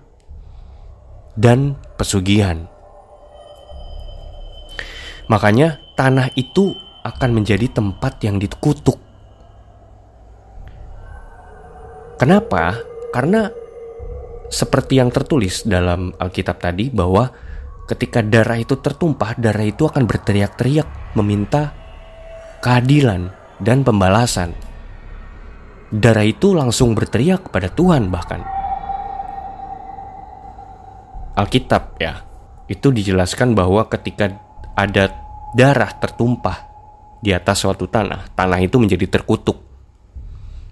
[1.33, 2.70] dan pesugihan
[5.31, 6.75] Makanya tanah itu
[7.07, 8.99] akan menjadi tempat yang dikutuk.
[12.19, 12.77] Kenapa?
[13.15, 13.47] Karena
[14.51, 17.31] seperti yang tertulis dalam Alkitab tadi bahwa
[17.87, 21.73] ketika darah itu tertumpah, darah itu akan berteriak-teriak meminta
[22.59, 23.31] keadilan
[23.63, 24.51] dan pembalasan.
[25.95, 28.43] Darah itu langsung berteriak kepada Tuhan bahkan.
[31.39, 32.21] Alkitab ya,
[32.67, 35.13] itu dijelaskan bahwa ketika ada
[35.55, 36.71] darah tertumpah
[37.21, 39.61] di atas suatu tanah, tanah itu menjadi terkutuk.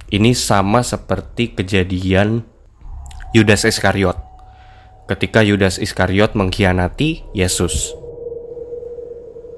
[0.09, 2.41] Ini sama seperti kejadian
[3.37, 4.17] Yudas Iskariot.
[5.05, 7.93] Ketika Yudas Iskariot mengkhianati Yesus.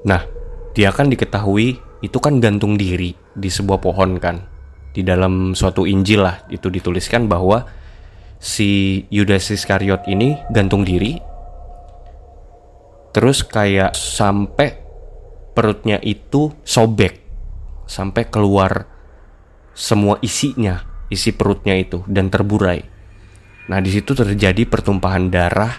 [0.03, 0.27] Nah,
[0.75, 4.43] dia kan diketahui itu kan gantung diri di sebuah pohon kan.
[4.91, 7.63] Di dalam suatu Injil lah itu dituliskan bahwa
[8.35, 11.30] si Yudas Iskariot ini gantung diri
[13.11, 14.79] terus kayak sampai
[15.51, 17.19] perutnya itu sobek
[17.87, 18.87] sampai keluar
[19.75, 22.91] semua isinya isi perutnya itu dan terburai
[23.71, 25.71] Nah, di situ terjadi pertumpahan darah.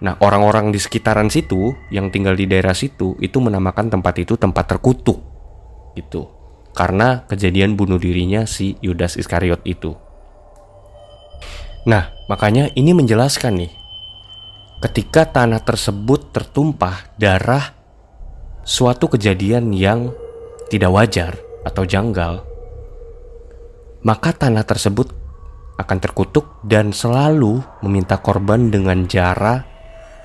[0.00, 4.64] Nah, orang-orang di sekitaran situ yang tinggal di daerah situ itu menamakan tempat itu tempat
[4.72, 5.20] terkutuk.
[5.92, 6.24] Gitu.
[6.72, 9.92] Karena kejadian bunuh dirinya si Yudas Iskariot itu.
[11.84, 13.72] Nah, makanya ini menjelaskan nih.
[14.80, 17.76] Ketika tanah tersebut tertumpah darah
[18.64, 20.08] suatu kejadian yang
[20.72, 21.36] tidak wajar
[21.68, 22.40] atau janggal,
[24.00, 25.12] maka tanah tersebut
[25.76, 29.68] akan terkutuk dan selalu meminta korban dengan cara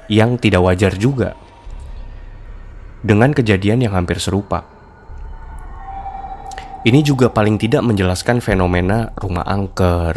[0.07, 1.35] yang tidak wajar juga.
[3.03, 4.63] Dengan kejadian yang hampir serupa.
[6.87, 10.15] Ini juga paling tidak menjelaskan fenomena rumah angker,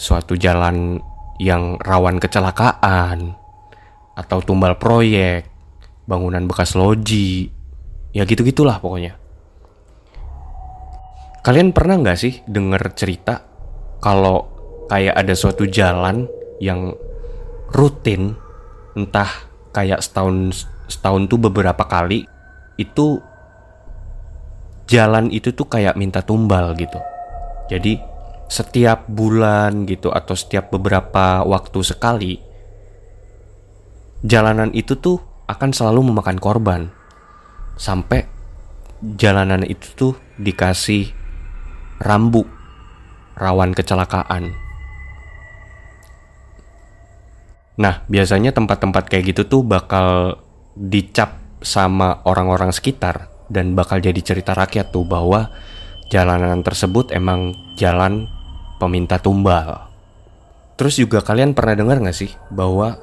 [0.00, 0.96] suatu jalan
[1.36, 3.39] yang rawan kecelakaan,
[4.20, 5.48] atau tumbal proyek,
[6.04, 7.48] bangunan bekas loji,
[8.12, 9.16] ya gitu-gitulah pokoknya.
[11.40, 13.40] Kalian pernah nggak sih dengar cerita
[14.04, 14.44] kalau
[14.92, 16.28] kayak ada suatu jalan
[16.60, 16.92] yang
[17.72, 18.36] rutin
[18.92, 22.28] entah kayak setahun setahun tuh beberapa kali
[22.76, 23.22] itu
[24.90, 26.98] jalan itu tuh kayak minta tumbal gitu.
[27.70, 28.02] Jadi
[28.50, 32.49] setiap bulan gitu atau setiap beberapa waktu sekali
[34.20, 35.18] jalanan itu tuh
[35.48, 36.80] akan selalu memakan korban
[37.80, 38.28] sampai
[39.16, 41.10] jalanan itu tuh dikasih
[42.00, 42.44] rambu
[43.36, 44.52] rawan kecelakaan.
[47.80, 50.36] Nah, biasanya tempat-tempat kayak gitu tuh bakal
[50.76, 55.48] dicap sama orang-orang sekitar dan bakal jadi cerita rakyat tuh bahwa
[56.12, 58.28] jalanan tersebut emang jalan
[58.76, 59.88] peminta tumbal.
[60.76, 63.00] Terus juga kalian pernah dengar gak sih bahwa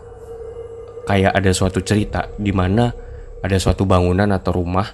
[1.08, 2.92] kayak ada suatu cerita di mana
[3.40, 4.92] ada suatu bangunan atau rumah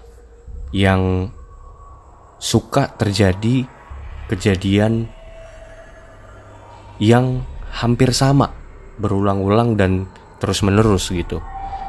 [0.69, 1.33] yang
[2.37, 3.65] suka terjadi
[4.29, 5.09] kejadian
[7.01, 7.41] yang
[7.73, 8.53] hampir sama
[9.01, 10.05] berulang-ulang dan
[10.37, 11.41] terus-menerus gitu.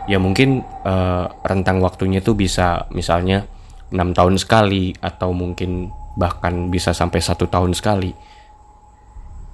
[0.08, 3.44] Ya mungkin uh, rentang waktunya itu bisa misalnya
[3.92, 8.12] enam tahun sekali atau mungkin bahkan bisa sampai satu tahun sekali.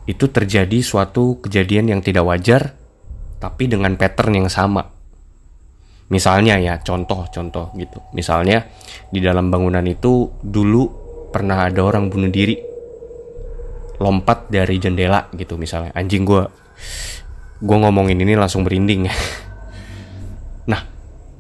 [0.07, 2.80] Itu terjadi suatu kejadian yang tidak wajar
[3.41, 4.85] tapi dengan pattern yang sama.
[6.11, 7.99] Misalnya ya, contoh-contoh gitu.
[8.13, 8.67] Misalnya
[9.09, 12.71] di dalam bangunan itu dulu pernah ada orang bunuh diri
[14.01, 16.43] lompat dari jendela gitu misalnya anjing gue
[17.61, 19.07] gue ngomongin ini langsung berinding
[20.71, 20.81] nah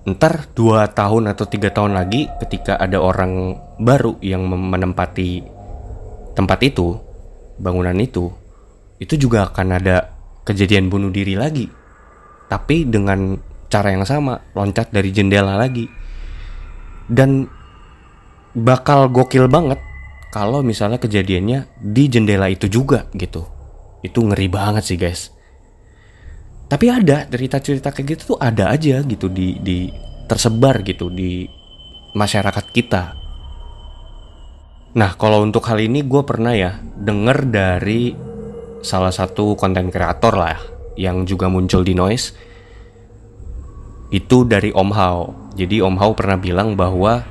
[0.05, 5.43] ntar dua tahun atau tiga tahun lagi ketika ada orang baru yang menempati
[6.37, 7.01] tempat itu
[7.57, 8.29] bangunan itu
[9.01, 10.13] itu juga akan ada
[10.45, 11.80] kejadian bunuh diri lagi
[12.51, 13.39] tapi dengan
[13.71, 15.87] cara yang sama loncat dari jendela lagi
[17.07, 17.47] dan
[18.59, 19.79] bakal gokil banget
[20.35, 23.47] kalau misalnya kejadiannya di jendela itu juga gitu.
[24.03, 25.31] Itu ngeri banget sih guys.
[26.71, 29.91] Tapi ada cerita-cerita kayak gitu tuh ada aja gitu di di
[30.31, 31.47] tersebar gitu di
[32.15, 33.03] masyarakat kita.
[34.95, 38.15] Nah kalau untuk hal ini gue pernah ya denger dari
[38.83, 42.37] salah satu konten kreator lah yang juga muncul di Noise
[44.13, 45.23] itu dari Om Hao.
[45.57, 47.25] Jadi Om Hao pernah bilang bahwa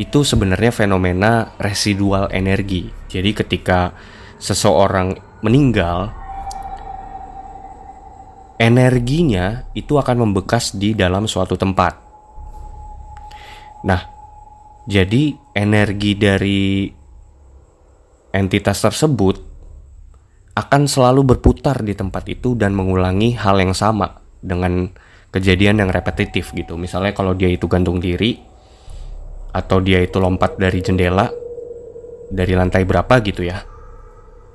[0.00, 2.90] itu sebenarnya fenomena residual energi.
[3.06, 3.94] Jadi ketika
[4.42, 5.14] seseorang
[5.44, 6.10] meninggal,
[8.58, 12.00] energinya itu akan membekas di dalam suatu tempat.
[13.84, 14.00] Nah,
[14.88, 16.88] jadi energi dari
[18.32, 19.51] entitas tersebut
[20.52, 24.92] akan selalu berputar di tempat itu dan mengulangi hal yang sama dengan
[25.32, 26.76] kejadian yang repetitif gitu.
[26.76, 28.36] Misalnya kalau dia itu gantung diri
[29.52, 31.28] atau dia itu lompat dari jendela
[32.28, 33.64] dari lantai berapa gitu ya.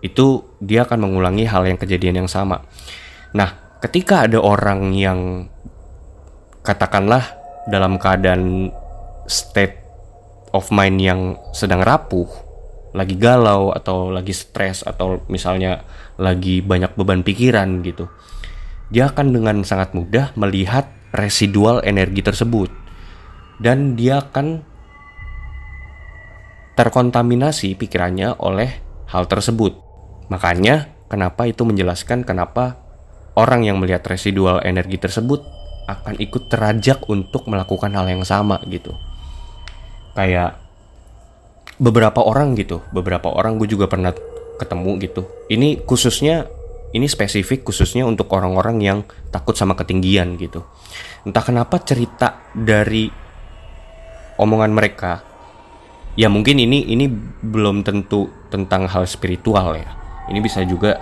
[0.06, 2.62] Itu dia akan mengulangi hal yang kejadian yang sama.
[3.34, 5.50] Nah, ketika ada orang yang
[6.62, 7.26] katakanlah
[7.66, 8.70] dalam keadaan
[9.26, 9.82] state
[10.54, 11.22] of mind yang
[11.58, 12.30] sedang rapuh,
[12.96, 15.84] lagi galau atau lagi stres atau misalnya
[16.16, 18.08] lagi banyak beban pikiran gitu
[18.88, 22.72] dia akan dengan sangat mudah melihat residual energi tersebut
[23.60, 24.64] dan dia akan
[26.78, 28.70] terkontaminasi pikirannya oleh
[29.10, 29.82] hal tersebut.
[30.30, 32.78] Makanya kenapa itu menjelaskan kenapa
[33.34, 35.42] orang yang melihat residual energi tersebut
[35.90, 38.94] akan ikut terajak untuk melakukan hal yang sama gitu.
[40.14, 40.62] Kayak
[41.78, 44.14] beberapa orang gitu, beberapa orang gue juga pernah
[44.58, 45.22] ketemu gitu.
[45.50, 46.50] Ini khususnya
[46.96, 49.00] ini spesifik khususnya untuk orang-orang yang
[49.30, 50.66] takut sama ketinggian gitu.
[51.28, 53.10] Entah kenapa cerita dari
[54.38, 55.22] omongan mereka
[56.18, 57.06] ya mungkin ini ini
[57.46, 59.90] belum tentu tentang hal spiritual ya.
[60.28, 60.98] Ini bisa juga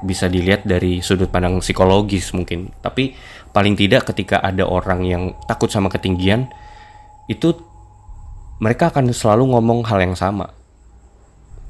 [0.00, 2.72] bisa dilihat dari sudut pandang psikologis mungkin.
[2.82, 3.14] Tapi
[3.54, 6.50] paling tidak ketika ada orang yang takut sama ketinggian
[7.30, 7.54] itu
[8.60, 10.52] mereka akan selalu ngomong hal yang sama.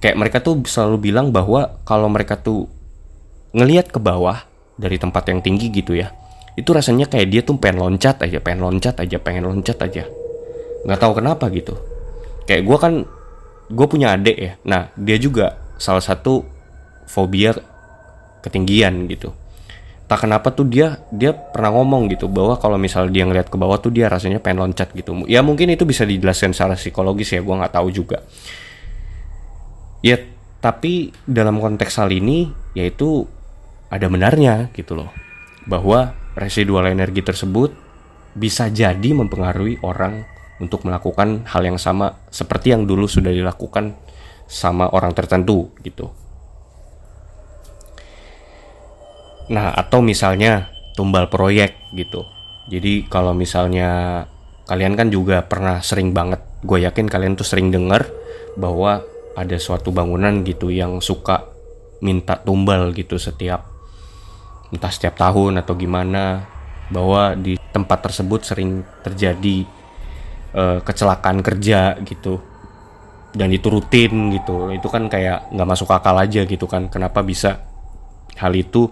[0.02, 2.66] Kayak mereka tuh selalu bilang bahwa kalau mereka tuh
[3.54, 4.42] ngelihat ke bawah
[4.74, 6.10] dari tempat yang tinggi gitu ya
[6.58, 10.04] itu rasanya kayak dia tuh pengen loncat aja pengen loncat aja pengen loncat aja.
[10.84, 11.74] Nggak tahu kenapa gitu.
[12.44, 12.92] Kayak gue kan
[13.70, 14.52] gue punya adik ya.
[14.66, 16.44] Nah dia juga salah satu
[17.08, 17.56] fobia
[18.44, 19.32] ketinggian gitu
[20.10, 23.78] tak kenapa tuh dia dia pernah ngomong gitu bahwa kalau misal dia ngeliat ke bawah
[23.78, 27.54] tuh dia rasanya pengen loncat gitu ya mungkin itu bisa dijelaskan secara psikologis ya gue
[27.54, 28.18] nggak tahu juga
[30.02, 30.18] ya
[30.58, 33.22] tapi dalam konteks hal ini yaitu
[33.86, 35.14] ada benarnya gitu loh
[35.70, 37.70] bahwa residual energi tersebut
[38.34, 40.26] bisa jadi mempengaruhi orang
[40.58, 43.94] untuk melakukan hal yang sama seperti yang dulu sudah dilakukan
[44.50, 46.10] sama orang tertentu gitu.
[49.50, 52.22] Nah, atau misalnya tumbal proyek gitu.
[52.70, 54.22] Jadi kalau misalnya
[54.70, 58.06] kalian kan juga pernah sering banget, gue yakin kalian tuh sering dengar
[58.54, 59.02] bahwa
[59.34, 61.50] ada suatu bangunan gitu yang suka
[61.98, 63.66] minta tumbal gitu setiap
[64.70, 66.46] entah setiap tahun atau gimana
[66.94, 69.66] bahwa di tempat tersebut sering terjadi
[70.54, 72.38] uh, kecelakaan kerja gitu.
[73.34, 74.70] Dan itu rutin gitu.
[74.70, 76.86] Itu kan kayak nggak masuk akal aja gitu kan.
[76.86, 77.62] Kenapa bisa
[78.38, 78.90] hal itu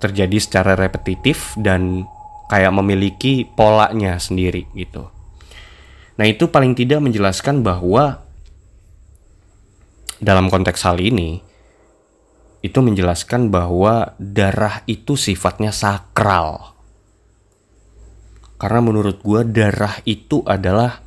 [0.00, 2.08] terjadi secara repetitif dan
[2.48, 5.12] kayak memiliki polanya sendiri gitu
[6.16, 8.24] nah itu paling tidak menjelaskan bahwa
[10.20, 11.40] dalam konteks hal ini
[12.60, 16.76] itu menjelaskan bahwa darah itu sifatnya sakral.
[18.60, 21.00] Karena menurut gue darah itu adalah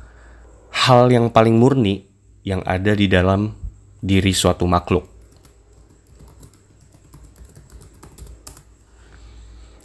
[0.74, 2.02] hal yang paling murni
[2.42, 3.54] yang ada di dalam
[4.02, 5.06] diri suatu makhluk.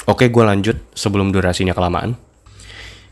[0.10, 2.18] Oke, gue lanjut sebelum durasinya kelamaan.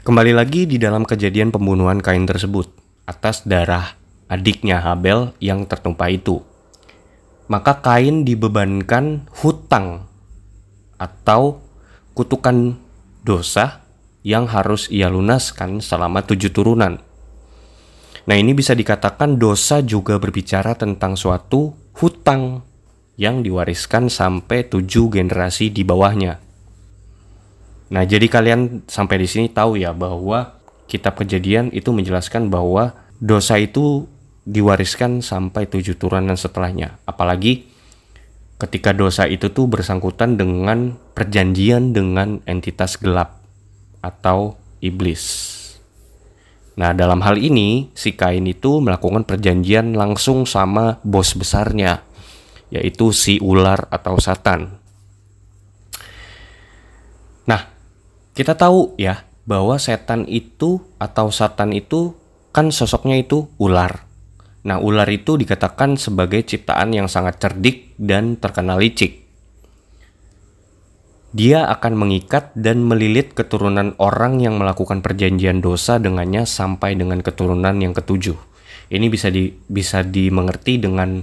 [0.02, 2.74] Kembali lagi di dalam kejadian pembunuhan kain tersebut
[3.06, 3.94] atas darah
[4.26, 6.42] adiknya Habel yang tertumpah itu
[7.48, 10.04] maka Kain dibebankan hutang
[11.00, 11.64] atau
[12.12, 12.76] kutukan
[13.24, 13.88] dosa
[14.24, 17.00] yang harus ia lunaskan selama tujuh turunan.
[18.28, 22.60] Nah ini bisa dikatakan dosa juga berbicara tentang suatu hutang
[23.16, 26.47] yang diwariskan sampai tujuh generasi di bawahnya.
[27.88, 30.60] Nah jadi kalian sampai di sini tahu ya bahwa
[30.92, 34.08] kitab kejadian itu menjelaskan bahwa dosa itu
[34.48, 37.00] diwariskan sampai tujuh turunan setelahnya.
[37.04, 37.68] Apalagi
[38.58, 43.38] ketika dosa itu tuh bersangkutan dengan perjanjian dengan entitas gelap
[44.00, 45.54] atau iblis.
[46.78, 52.06] Nah, dalam hal ini si Kain itu melakukan perjanjian langsung sama bos besarnya,
[52.70, 54.78] yaitu si ular atau satan.
[57.50, 57.62] Nah,
[58.38, 62.14] kita tahu ya bahwa setan itu atau satan itu
[62.54, 64.06] kan sosoknya itu ular.
[64.62, 69.26] Nah, ular itu dikatakan sebagai ciptaan yang sangat cerdik dan terkenal licik.
[71.34, 77.74] Dia akan mengikat dan melilit keturunan orang yang melakukan perjanjian dosa dengannya sampai dengan keturunan
[77.82, 78.38] yang ketujuh.
[78.94, 81.20] Ini bisa di bisa dimengerti dengan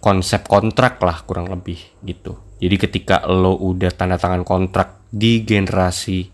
[0.00, 2.36] konsep kontrak lah kurang lebih gitu.
[2.60, 6.26] Jadi ketika lo udah tanda tangan kontrak di generasi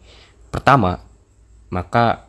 [0.49, 0.97] pertama,
[1.69, 2.25] maka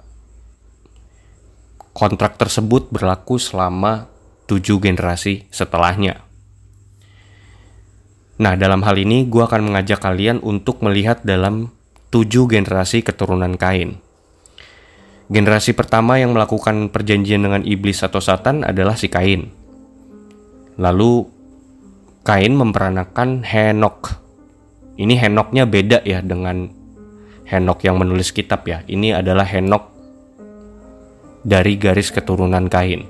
[1.95, 4.11] kontrak tersebut berlaku selama
[4.51, 6.19] tujuh generasi setelahnya.
[8.43, 11.71] Nah, dalam hal ini gue akan mengajak kalian untuk melihat dalam
[12.11, 14.03] tujuh generasi keturunan Kain.
[15.31, 19.47] Generasi pertama yang melakukan perjanjian dengan iblis atau Satan adalah si Kain.
[20.75, 21.23] Lalu
[22.27, 24.20] Kain memperanakan Henok.
[25.01, 26.69] Ini Henoknya beda ya dengan
[27.49, 28.85] Henok yang menulis kitab ya.
[28.85, 29.89] Ini adalah Henok
[31.41, 33.09] dari garis keturunan Kain.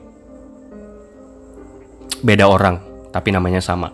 [2.23, 2.79] Beda orang,
[3.11, 3.91] tapi namanya sama.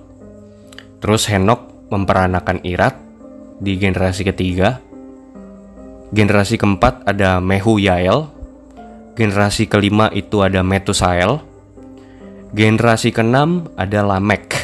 [1.02, 2.96] Terus Henok memperanakan Irat
[3.58, 4.86] di generasi ketiga
[6.08, 8.32] Generasi keempat ada Mehu Yael.
[9.20, 11.44] Generasi kelima itu ada Metusael.
[12.56, 14.56] Generasi keenam ada Lamek.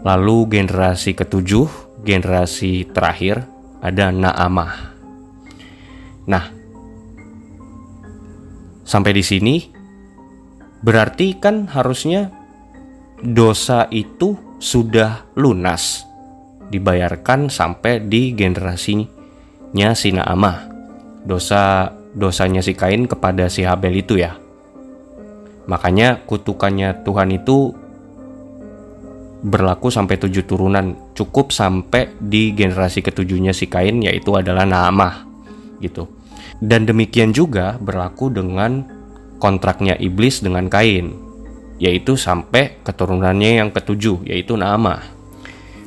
[0.00, 1.68] Lalu generasi ketujuh,
[2.00, 3.44] generasi terakhir
[3.84, 4.72] ada Naamah.
[6.24, 6.44] Nah,
[8.84, 9.54] sampai di sini
[10.80, 12.32] berarti kan harusnya
[13.20, 16.08] dosa itu sudah lunas
[16.72, 19.04] dibayarkan sampai di generasi
[19.76, 20.72] nya si Naamah.
[21.20, 24.40] Dosa dosanya si Kain kepada si Habel itu ya.
[25.68, 27.76] Makanya kutukannya Tuhan itu
[29.40, 35.24] berlaku sampai tujuh turunan, cukup sampai di generasi ketujuhnya si Kain yaitu adalah Naamah
[35.80, 36.08] gitu.
[36.60, 38.84] Dan demikian juga berlaku dengan
[39.40, 41.16] kontraknya iblis dengan Kain,
[41.80, 45.00] yaitu sampai keturunannya yang ketujuh yaitu Naamah.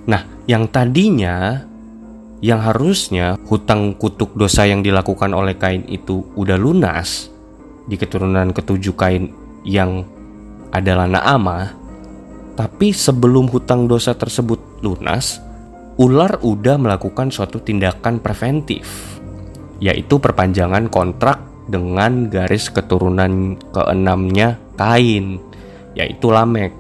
[0.10, 1.62] Nah, yang tadinya
[2.44, 7.32] yang harusnya hutang kutuk dosa yang dilakukan oleh Kain itu udah lunas
[7.88, 9.32] di keturunan ketujuh Kain
[9.64, 10.04] yang
[10.74, 11.83] adalah Naamah,
[12.54, 15.42] tapi sebelum hutang dosa tersebut lunas,
[15.98, 19.18] ular udah melakukan suatu tindakan preventif,
[19.82, 25.42] yaitu perpanjangan kontrak dengan garis keturunan keenamnya Kain,
[25.98, 26.78] yaitu Lamek.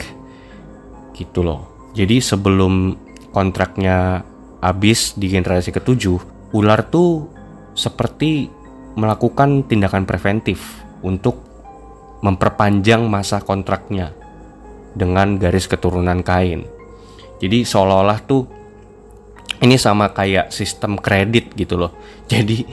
[1.18, 1.90] Gitu loh.
[1.98, 2.98] Jadi sebelum
[3.34, 4.22] kontraknya
[4.62, 7.30] habis di generasi ketujuh, ular tuh
[7.74, 8.50] seperti
[8.94, 11.42] melakukan tindakan preventif untuk
[12.22, 14.23] memperpanjang masa kontraknya
[14.94, 16.66] dengan garis keturunan kain.
[17.44, 18.48] Jadi seolah-olah tuh
[19.60, 21.91] ini sama kayak sistem kredit gitu loh.
[22.32, 22.64] Jadi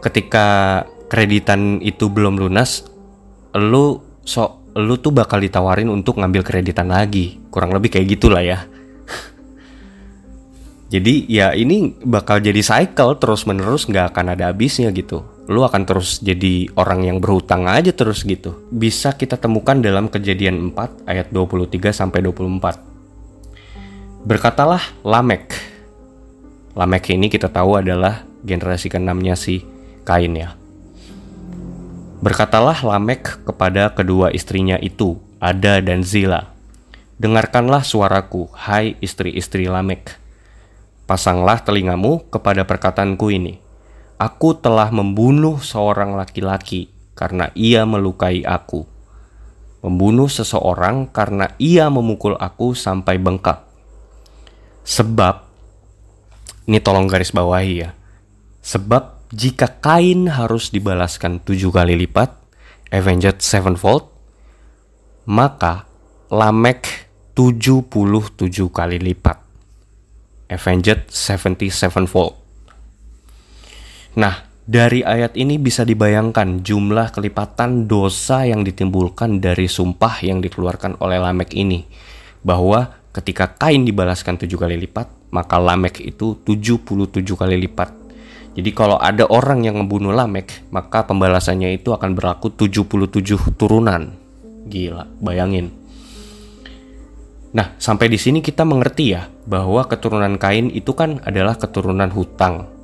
[0.00, 2.86] ketika kreditan itu belum lunas,
[3.54, 7.40] lu so lu tuh bakal ditawarin untuk ngambil kreditan lagi.
[7.48, 8.64] Kurang lebih kayak gitulah ya.
[10.92, 15.24] Jadi ya ini bakal jadi cycle terus menerus nggak akan ada habisnya gitu.
[15.46, 18.66] Lu akan terus jadi orang yang berhutang aja terus gitu.
[18.70, 22.82] Bisa kita temukan dalam kejadian 4 ayat 23 sampai 24.
[24.26, 25.54] Berkatalah Lamek.
[26.74, 29.62] Lamek ini kita tahu adalah generasi keenamnya si
[30.02, 30.58] Kain ya.
[32.18, 36.50] Berkatalah Lamek kepada kedua istrinya itu, Ada dan Zila.
[37.22, 40.26] Dengarkanlah suaraku, hai istri-istri Lamek
[41.06, 43.62] Pasanglah telingamu kepada perkataanku ini.
[44.16, 48.88] Aku telah membunuh seorang laki-laki karena ia melukai aku.
[49.84, 53.60] Membunuh seseorang karena ia memukul aku sampai bengkak.
[54.88, 55.44] Sebab,
[56.64, 57.90] ini tolong garis bawahi ya.
[58.64, 62.32] Sebab jika kain harus dibalaskan tujuh kali lipat,
[62.90, 64.08] avenged sevenfold,
[65.28, 65.86] maka
[66.26, 67.06] Lamek
[67.38, 67.86] 77
[68.74, 69.38] kali lipat.
[70.50, 72.45] Avenged Sevenfold.
[74.16, 81.04] Nah, dari ayat ini bisa dibayangkan jumlah kelipatan dosa yang ditimbulkan dari sumpah yang dikeluarkan
[81.04, 81.84] oleh Lamek ini.
[82.40, 87.92] Bahwa ketika Kain dibalaskan tujuh kali lipat, maka Lamek itu 77 kali lipat.
[88.56, 94.16] Jadi kalau ada orang yang membunuh Lamek, maka pembalasannya itu akan berlaku 77 turunan.
[94.64, 95.76] Gila, bayangin.
[97.52, 102.75] Nah, sampai di sini kita mengerti ya bahwa keturunan Kain itu kan adalah keturunan hutang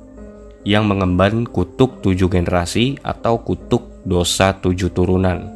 [0.63, 5.47] yang mengemban kutuk tujuh generasi atau kutuk dosa tujuh turunan.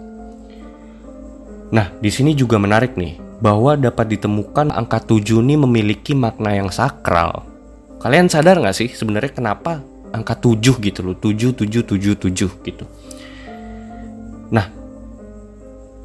[1.67, 6.71] Nah, di sini juga menarik nih bahwa dapat ditemukan angka tujuh ini memiliki makna yang
[6.71, 7.43] sakral.
[7.99, 9.83] Kalian sadar nggak sih sebenarnya kenapa
[10.15, 12.85] angka tujuh gitu loh, tujuh tujuh tujuh tujuh gitu.
[14.47, 14.71] Nah,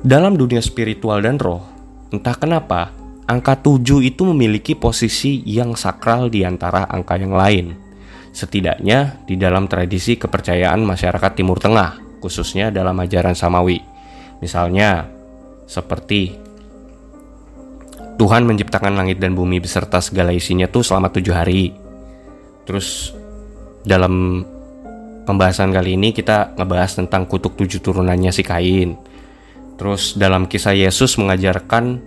[0.02, 1.62] dalam dunia spiritual dan roh,
[2.10, 7.66] entah kenapa Angka 7 itu memiliki posisi yang sakral di antara angka yang lain.
[8.32, 13.76] Setidaknya di dalam tradisi kepercayaan masyarakat Timur Tengah, khususnya dalam ajaran Samawi.
[14.40, 15.04] Misalnya,
[15.68, 16.32] seperti
[18.16, 21.72] Tuhan menciptakan langit dan bumi beserta segala isinya tuh selama tujuh hari.
[22.68, 23.12] Terus
[23.82, 24.46] dalam
[25.26, 28.94] pembahasan kali ini kita ngebahas tentang kutuk tujuh turunannya si Kain.
[29.80, 31.98] Terus dalam kisah Yesus mengajarkan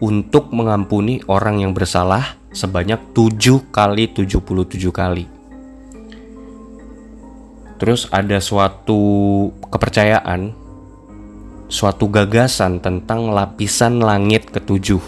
[0.00, 4.40] untuk mengampuni orang yang bersalah sebanyak 7 kali 77
[4.88, 5.39] kali.
[7.80, 9.00] Terus ada suatu
[9.72, 10.52] kepercayaan,
[11.72, 15.00] suatu gagasan tentang lapisan langit ketujuh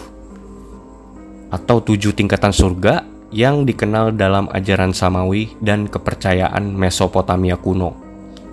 [1.53, 7.93] atau tujuh tingkatan surga yang dikenal dalam ajaran Samawi dan kepercayaan Mesopotamia kuno.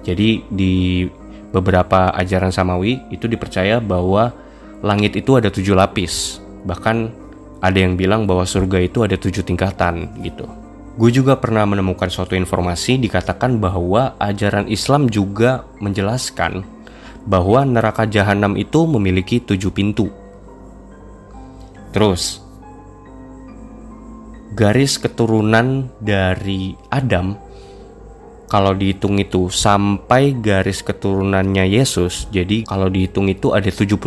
[0.04, 1.08] Jadi di
[1.48, 4.36] beberapa ajaran Samawi itu dipercaya bahwa
[4.84, 6.44] langit itu ada tujuh lapis.
[6.68, 6.96] Bahkan
[7.64, 10.59] ada yang bilang bahwa surga itu ada tujuh tingkatan gitu.
[11.00, 16.60] Gue juga pernah menemukan suatu informasi dikatakan bahwa ajaran Islam juga menjelaskan
[17.24, 20.12] bahwa neraka jahanam itu memiliki tujuh pintu.
[21.96, 22.44] Terus,
[24.52, 27.32] garis keturunan dari Adam
[28.52, 34.04] kalau dihitung itu sampai garis keturunannya Yesus, jadi kalau dihitung itu ada 77.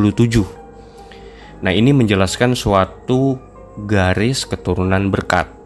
[1.66, 3.42] Nah, ini menjelaskan suatu
[3.90, 5.63] garis keturunan berkat.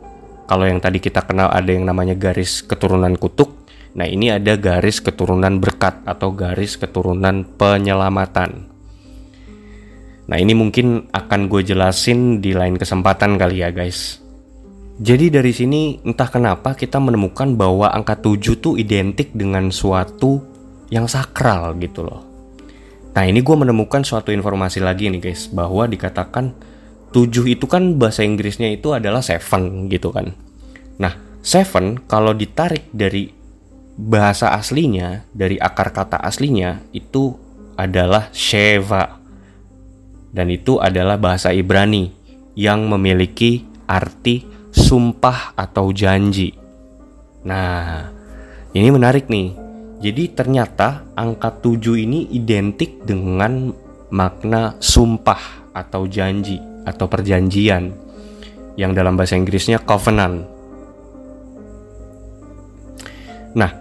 [0.48, 5.04] Kalau yang tadi kita kenal ada yang namanya garis keturunan kutuk, nah ini ada garis
[5.04, 8.72] keturunan berkat atau garis keturunan penyelamatan.
[10.28, 14.20] Nah, ini mungkin akan gue jelasin di lain kesempatan kali ya, guys.
[14.98, 20.42] Jadi dari sini entah kenapa kita menemukan bahwa angka 7 tuh identik dengan suatu
[20.90, 22.26] yang sakral gitu loh.
[23.14, 26.54] Nah ini gue menemukan suatu informasi lagi nih guys bahwa dikatakan
[27.12, 30.36] 7 itu kan bahasa Inggrisnya itu adalah seven gitu kan.
[31.00, 33.32] Nah seven kalau ditarik dari
[33.98, 37.34] bahasa aslinya dari akar kata aslinya itu
[37.78, 39.18] adalah Sheva
[40.34, 42.14] dan itu adalah bahasa Ibrani
[42.58, 46.54] yang memiliki arti sumpah atau janji.
[47.48, 48.12] Nah,
[48.74, 49.56] ini menarik nih.
[49.98, 53.74] Jadi ternyata angka 7 ini identik dengan
[54.14, 57.92] makna sumpah atau janji atau perjanjian
[58.80, 60.48] yang dalam bahasa Inggrisnya covenant.
[63.58, 63.72] Nah,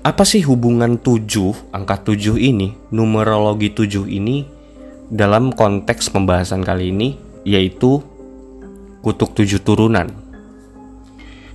[0.00, 4.48] apa sih hubungan 7, angka 7 ini, numerologi 7 ini
[5.12, 7.14] dalam konteks pembahasan kali ini
[7.44, 8.00] yaitu
[9.02, 10.08] kutuk tujuh turunan.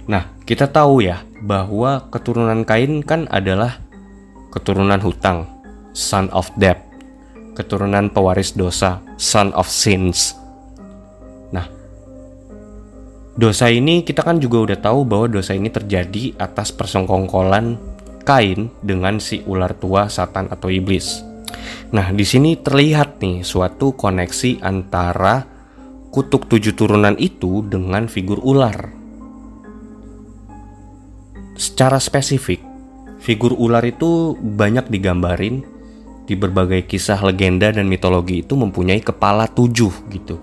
[0.07, 3.83] Nah, kita tahu ya bahwa keturunan Kain kan adalah
[4.55, 5.43] keturunan hutang,
[5.91, 6.86] son of debt,
[7.57, 10.37] keturunan pewaris dosa, son of sins.
[11.49, 11.65] Nah,
[13.33, 17.97] dosa ini kita kan juga udah tahu bahwa dosa ini terjadi atas persengkongkolan
[18.27, 21.23] Kain dengan si ular tua Satan atau iblis.
[21.95, 25.47] Nah, di sini terlihat nih suatu koneksi antara
[26.11, 28.91] kutuk tujuh turunan itu dengan figur ular.
[31.55, 32.59] Secara spesifik,
[33.23, 35.76] figur ular itu banyak digambarin
[36.27, 40.35] di berbagai kisah legenda dan mitologi itu mempunyai kepala tujuh gitu.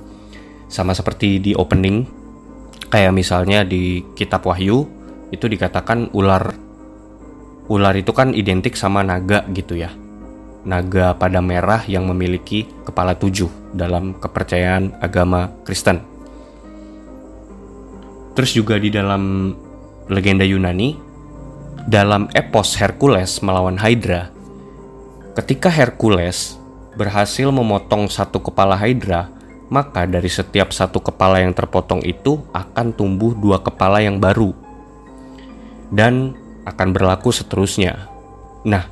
[0.66, 2.08] Sama seperti di opening,
[2.88, 4.88] kayak misalnya di kitab Wahyu,
[5.28, 6.56] itu dikatakan ular
[7.68, 9.88] ular itu kan identik sama naga gitu ya
[10.64, 16.00] naga pada merah yang memiliki kepala tujuh dalam kepercayaan agama Kristen.
[18.34, 19.54] Terus juga di dalam
[20.10, 20.98] legenda Yunani,
[21.86, 24.33] dalam epos Hercules melawan Hydra,
[25.34, 26.56] ketika Hercules
[26.94, 29.26] berhasil memotong satu kepala Hydra,
[29.66, 34.54] maka dari setiap satu kepala yang terpotong itu akan tumbuh dua kepala yang baru.
[35.90, 38.08] Dan akan berlaku seterusnya.
[38.64, 38.86] Nah,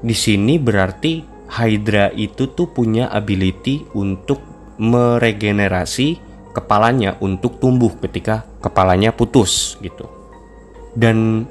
[0.00, 4.40] di sini berarti Hydra itu tuh punya ability untuk
[4.80, 6.16] meregenerasi
[6.56, 10.08] kepalanya untuk tumbuh ketika kepalanya putus gitu.
[10.96, 11.46] Dan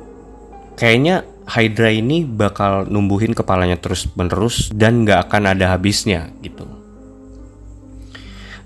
[0.76, 6.70] kayaknya Hydra ini bakal numbuhin kepalanya terus-menerus dan nggak akan ada habisnya gitu.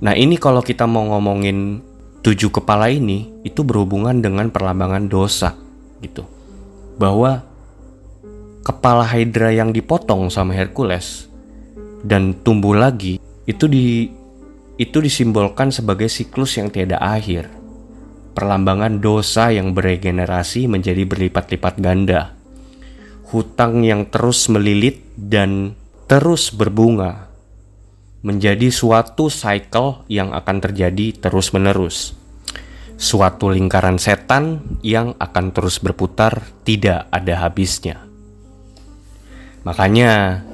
[0.03, 1.79] Nah ini kalau kita mau ngomongin
[2.19, 5.55] tujuh kepala ini itu berhubungan dengan perlambangan dosa
[6.03, 6.27] gitu.
[6.99, 7.39] Bahwa
[8.67, 11.31] kepala Hydra yang dipotong sama Hercules
[12.03, 13.15] dan tumbuh lagi
[13.47, 14.11] itu di
[14.75, 17.47] itu disimbolkan sebagai siklus yang tiada akhir.
[18.35, 22.42] Perlambangan dosa yang beregenerasi menjadi berlipat-lipat ganda.
[23.33, 25.73] Hutang yang terus melilit dan
[26.05, 27.33] terus berbunga
[28.21, 32.13] menjadi suatu cycle yang akan terjadi terus-menerus.
[32.95, 38.05] Suatu lingkaran setan yang akan terus berputar tidak ada habisnya.
[39.65, 40.45] Makanya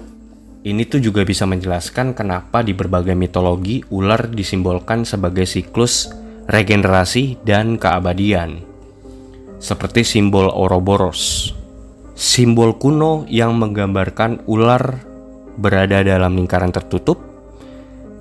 [0.64, 6.08] ini tuh juga bisa menjelaskan kenapa di berbagai mitologi ular disimbolkan sebagai siklus
[6.48, 8.64] regenerasi dan keabadian.
[9.60, 11.59] Seperti simbol Ouroboros.
[12.20, 15.00] Simbol kuno yang menggambarkan ular
[15.56, 17.16] berada dalam lingkaran tertutup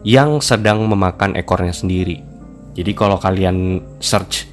[0.07, 2.23] yang sedang memakan ekornya sendiri.
[2.79, 4.47] Jadi kalau kalian search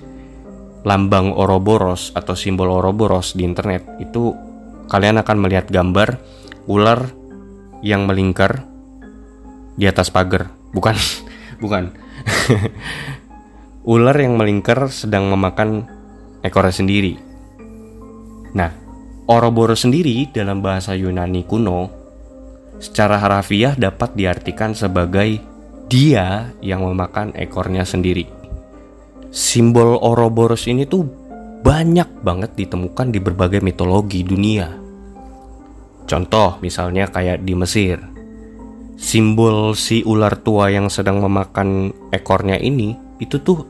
[0.82, 4.34] lambang Ouroboros atau simbol Ouroboros di internet itu
[4.90, 6.18] kalian akan melihat gambar
[6.66, 7.06] ular
[7.86, 8.66] yang melingkar
[9.78, 10.50] di atas pagar.
[10.74, 10.98] Bukan,
[11.62, 11.94] bukan.
[13.94, 15.86] ular yang melingkar sedang memakan
[16.42, 17.14] ekornya sendiri.
[18.58, 18.85] Nah,
[19.26, 21.90] Ouroboros sendiri dalam bahasa Yunani kuno
[22.78, 25.42] secara harafiah dapat diartikan sebagai
[25.90, 28.46] dia yang memakan ekornya sendiri
[29.36, 31.04] simbol Ouroboros ini tuh
[31.60, 34.72] banyak banget ditemukan di berbagai mitologi dunia.
[36.08, 38.00] Contoh misalnya kayak di Mesir.
[38.96, 43.68] Simbol si ular tua yang sedang memakan ekornya ini itu tuh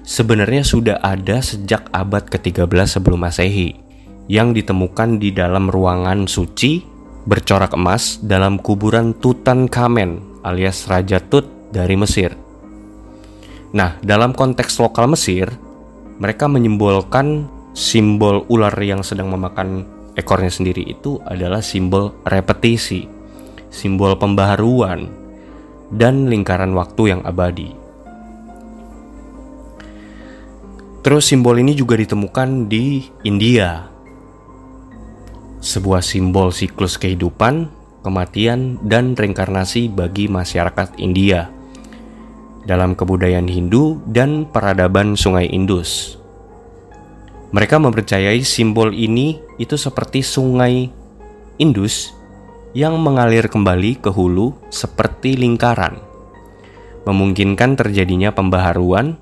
[0.00, 3.85] sebenarnya sudah ada sejak abad ke-13 sebelum Masehi
[4.26, 6.82] yang ditemukan di dalam ruangan suci
[7.26, 12.34] bercorak emas dalam kuburan Tutankhamen alias Raja Tut dari Mesir.
[13.74, 15.50] Nah, dalam konteks lokal Mesir,
[16.22, 19.84] mereka menyimbolkan simbol ular yang sedang memakan
[20.16, 23.04] ekornya sendiri itu adalah simbol repetisi,
[23.68, 25.10] simbol pembaharuan,
[25.92, 27.74] dan lingkaran waktu yang abadi.
[31.04, 33.95] Terus simbol ini juga ditemukan di India.
[35.66, 37.66] Sebuah simbol siklus kehidupan,
[38.06, 41.50] kematian, dan reinkarnasi bagi masyarakat India
[42.62, 46.22] dalam kebudayaan Hindu dan peradaban Sungai Indus.
[47.50, 50.86] Mereka mempercayai simbol ini itu seperti Sungai
[51.58, 52.14] Indus
[52.70, 55.98] yang mengalir kembali ke hulu seperti lingkaran,
[57.10, 59.18] memungkinkan terjadinya pembaharuan,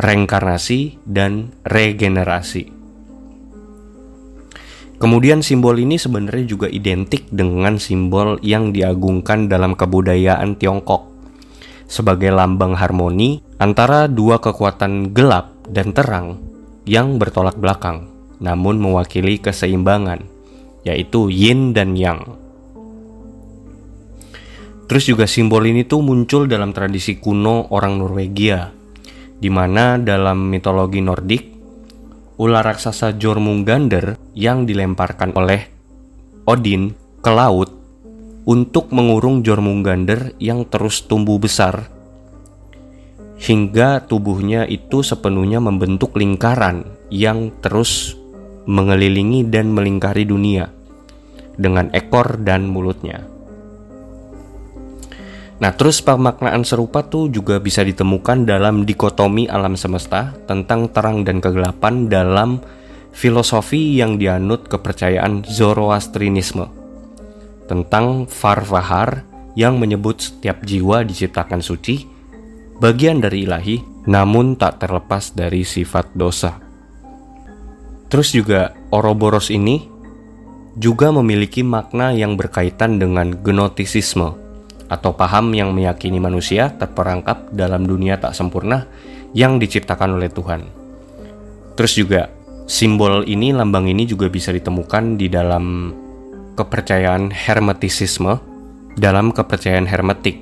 [0.00, 2.81] reinkarnasi, dan regenerasi.
[5.02, 11.10] Kemudian simbol ini sebenarnya juga identik dengan simbol yang diagungkan dalam kebudayaan Tiongkok
[11.90, 16.38] sebagai lambang harmoni antara dua kekuatan gelap dan terang
[16.88, 20.24] yang bertolak belakang, namun mewakili keseimbangan,
[20.88, 22.38] yaitu yin dan yang.
[24.88, 28.72] Terus juga simbol ini tuh muncul dalam tradisi kuno orang Norwegia,
[29.36, 31.51] di mana dalam mitologi Nordik,
[32.40, 35.68] ular raksasa Jormungandr yang dilemparkan oleh
[36.48, 37.70] Odin ke laut
[38.48, 41.92] untuk mengurung Jormungandr yang terus tumbuh besar
[43.42, 48.14] hingga tubuhnya itu sepenuhnya membentuk lingkaran yang terus
[48.70, 50.70] mengelilingi dan melingkari dunia
[51.58, 53.31] dengan ekor dan mulutnya.
[55.62, 61.38] Nah, terus pemaknaan serupa tuh juga bisa ditemukan dalam dikotomi alam semesta tentang terang dan
[61.38, 62.58] kegelapan dalam
[63.14, 66.66] filosofi yang dianut kepercayaan Zoroastrianisme
[67.70, 69.22] tentang Farvahar
[69.54, 72.10] yang menyebut setiap jiwa diciptakan suci,
[72.82, 76.58] bagian dari ilahi, namun tak terlepas dari sifat dosa.
[78.10, 79.86] Terus juga Ouroboros ini
[80.74, 84.41] juga memiliki makna yang berkaitan dengan gnotisisme
[84.92, 88.84] atau paham yang meyakini manusia terperangkap dalam dunia tak sempurna
[89.32, 90.68] yang diciptakan oleh Tuhan.
[91.72, 92.28] Terus juga
[92.68, 95.96] simbol ini, lambang ini juga bisa ditemukan di dalam
[96.52, 98.52] kepercayaan hermetisisme
[98.96, 100.36] dalam kepercayaan hermetik.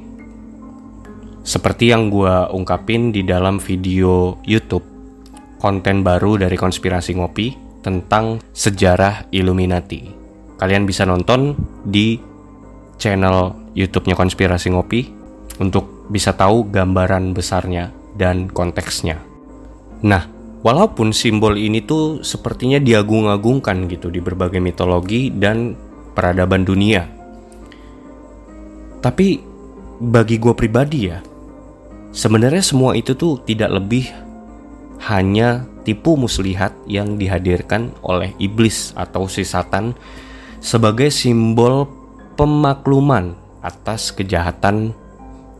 [1.47, 4.85] Seperti yang gue ungkapin di dalam video YouTube,
[5.63, 10.11] konten baru dari Konspirasi Ngopi tentang sejarah Illuminati.
[10.61, 12.21] Kalian bisa nonton di
[13.01, 15.01] channel YouTube-nya Konspirasi Ngopi
[15.59, 19.17] untuk bisa tahu gambaran besarnya dan konteksnya.
[20.05, 20.29] Nah,
[20.61, 25.73] walaupun simbol ini tuh sepertinya diagung-agungkan gitu di berbagai mitologi dan
[26.13, 27.09] peradaban dunia.
[29.01, 29.41] Tapi
[30.01, 31.25] bagi gue pribadi ya,
[32.13, 34.13] sebenarnya semua itu tuh tidak lebih
[35.09, 39.49] hanya tipu muslihat yang dihadirkan oleh iblis atau si
[40.61, 42.00] sebagai simbol
[42.41, 44.97] pemakluman atas kejahatan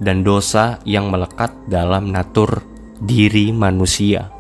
[0.01, 2.65] dan dosa yang melekat dalam natur
[3.05, 4.33] diri manusia.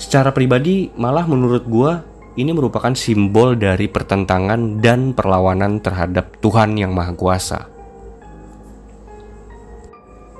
[0.00, 1.92] Secara pribadi, malah menurut gue
[2.40, 7.60] ini merupakan simbol dari pertentangan dan perlawanan terhadap Tuhan yang Maha Kuasa.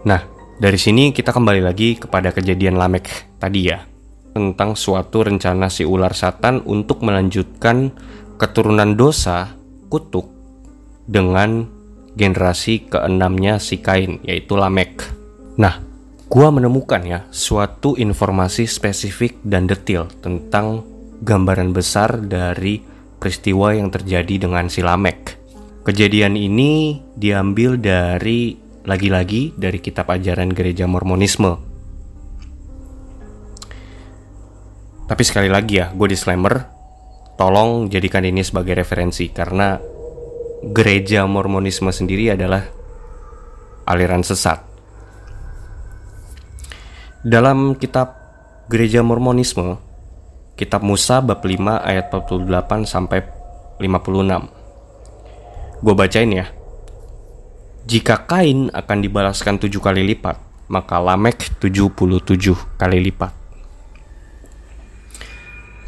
[0.09, 0.25] Nah,
[0.57, 3.85] dari sini kita kembali lagi kepada kejadian Lamek tadi ya,
[4.33, 7.93] tentang suatu rencana si ular satan untuk melanjutkan
[8.41, 9.53] keturunan dosa
[9.93, 10.38] kutuk
[11.09, 11.65] dengan
[12.13, 15.09] generasi keenamnya si Kain, yaitu Lamek.
[15.57, 15.81] Nah,
[16.29, 20.85] gua menemukan ya suatu informasi spesifik dan detail tentang
[21.25, 22.85] gambaran besar dari
[23.19, 25.41] peristiwa yang terjadi dengan si Lamek.
[25.89, 31.57] Kejadian ini diambil dari lagi-lagi dari kitab ajaran gereja Mormonisme.
[35.09, 36.69] Tapi sekali lagi ya, gue disclaimer,
[37.41, 39.81] tolong jadikan ini sebagai referensi karena
[40.63, 42.67] gereja Mormonisme sendiri adalah
[43.87, 44.63] aliran sesat.
[47.23, 48.15] Dalam kitab
[48.69, 49.81] Gereja Mormonisme,
[50.55, 53.25] kitab Musa bab 5 ayat 48 sampai
[53.81, 55.83] 56.
[55.83, 56.47] Gue bacain ya.
[57.89, 60.37] Jika Kain akan dibalaskan tujuh kali lipat,
[60.69, 63.33] maka Lamek 77 kali lipat.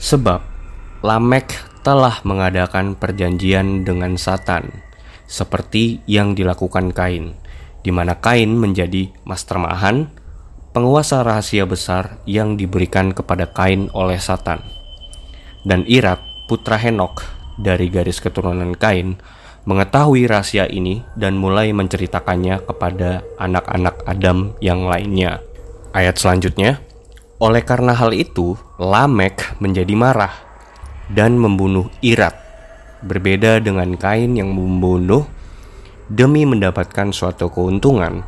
[0.01, 0.41] Sebab
[1.05, 4.85] Lamek telah mengadakan perjanjian dengan Satan,
[5.25, 7.37] seperti yang dilakukan Kain,
[7.81, 10.13] di mana Kain menjadi mastermahan,
[10.77, 14.61] penguasa rahasia besar yang diberikan kepada Kain oleh Satan.
[15.65, 17.25] Dan Irat, putra Henok
[17.57, 19.17] dari garis keturunan Kain,
[19.65, 25.41] mengetahui rahasia ini dan mulai menceritakannya kepada anak-anak Adam yang lainnya.
[25.97, 26.81] Ayat selanjutnya,
[27.41, 30.50] oleh karena hal itu, Lamek menjadi marah
[31.11, 32.37] dan membunuh Irat.
[33.01, 35.27] Berbeda dengan Kain yang membunuh
[36.11, 38.23] demi mendapatkan suatu keuntungan.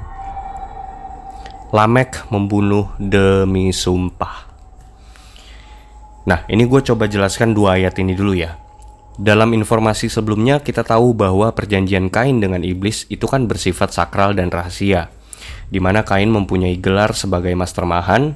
[1.73, 4.49] Lamek membunuh demi sumpah.
[6.23, 8.55] Nah, ini gue coba jelaskan dua ayat ini dulu ya.
[9.19, 14.49] Dalam informasi sebelumnya kita tahu bahwa perjanjian Kain dengan iblis itu kan bersifat sakral dan
[14.49, 15.13] rahasia,
[15.69, 18.33] di mana Kain mempunyai gelar sebagai mastermahan.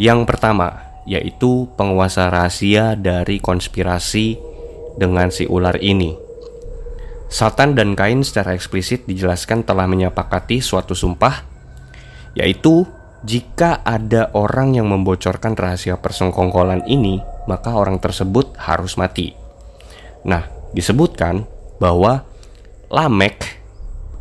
[0.00, 4.38] Yang pertama, yaitu penguasa rahasia dari konspirasi
[4.94, 6.14] dengan si ular ini.
[7.26, 11.42] Satan dan Kain secara eksplisit dijelaskan telah menyepakati suatu sumpah,
[12.38, 12.86] yaitu
[13.26, 17.18] jika ada orang yang membocorkan rahasia persengkongkolan ini,
[17.50, 19.34] maka orang tersebut harus mati.
[20.22, 21.42] Nah, disebutkan
[21.82, 22.22] bahwa
[22.90, 23.62] Lamek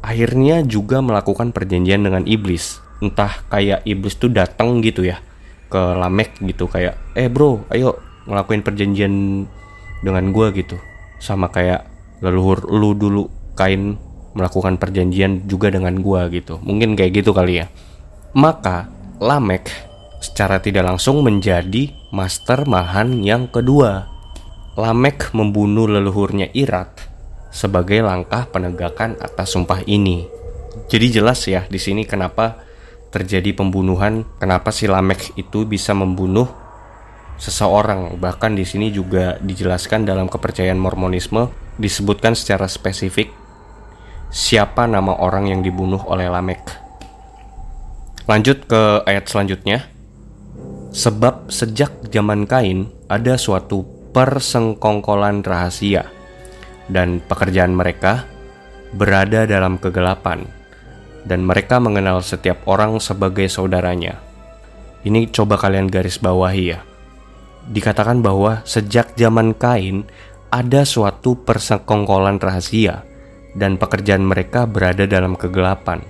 [0.06, 2.82] akhirnya juga melakukan perjanjian dengan iblis.
[3.02, 5.18] Entah kayak iblis tuh datang gitu ya
[5.70, 9.46] ke Lamek gitu kayak, eh bro, ayo ngelakuin perjanjian
[10.02, 10.76] dengan gue gitu.
[11.22, 11.86] Sama kayak
[12.20, 13.96] leluhur lu dulu kain
[14.34, 16.60] melakukan perjanjian juga dengan gue gitu.
[16.62, 17.68] Mungkin kayak gitu kali ya.
[18.36, 18.90] Maka
[19.20, 19.68] Lamek
[20.20, 24.08] secara tidak langsung menjadi master mahan yang kedua
[24.80, 27.04] Lamek membunuh leluhurnya Irat
[27.52, 30.24] sebagai langkah penegakan atas sumpah ini.
[30.88, 32.64] Jadi jelas ya di sini kenapa
[33.10, 36.50] terjadi pembunuhan, kenapa si Lamek itu bisa membunuh
[37.42, 38.18] seseorang.
[38.22, 41.50] Bahkan di sini juga dijelaskan dalam kepercayaan Mormonisme
[41.80, 43.32] disebutkan secara spesifik
[44.30, 46.62] siapa nama orang yang dibunuh oleh Lamek.
[48.30, 49.90] Lanjut ke ayat selanjutnya.
[50.90, 56.10] Sebab sejak zaman Kain ada suatu persengkongkolan rahasia,
[56.90, 58.26] dan pekerjaan mereka
[58.98, 60.50] berada dalam kegelapan,
[61.28, 64.20] dan mereka mengenal setiap orang sebagai saudaranya.
[65.04, 66.80] Ini coba kalian garis bawahi ya.
[67.70, 70.08] Dikatakan bahwa sejak zaman Kain
[70.50, 73.06] ada suatu persengkongkolan rahasia,
[73.54, 76.02] dan pekerjaan mereka berada dalam kegelapan,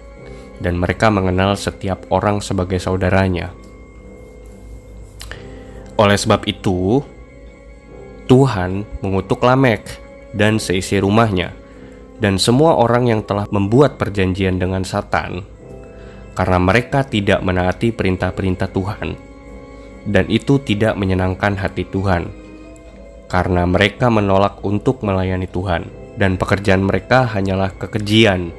[0.63, 3.51] dan mereka mengenal setiap orang sebagai saudaranya.
[5.99, 7.03] Oleh sebab itu,
[8.31, 9.83] Tuhan mengutuk Lamek
[10.31, 11.51] dan seisi rumahnya,
[12.19, 15.43] dan semua orang yang telah membuat perjanjian dengan Satan,
[16.35, 19.09] karena mereka tidak menaati perintah-perintah Tuhan,
[20.07, 22.27] dan itu tidak menyenangkan hati Tuhan,
[23.31, 25.87] karena mereka menolak untuk melayani Tuhan,
[26.19, 28.51] dan pekerjaan mereka hanyalah kekejian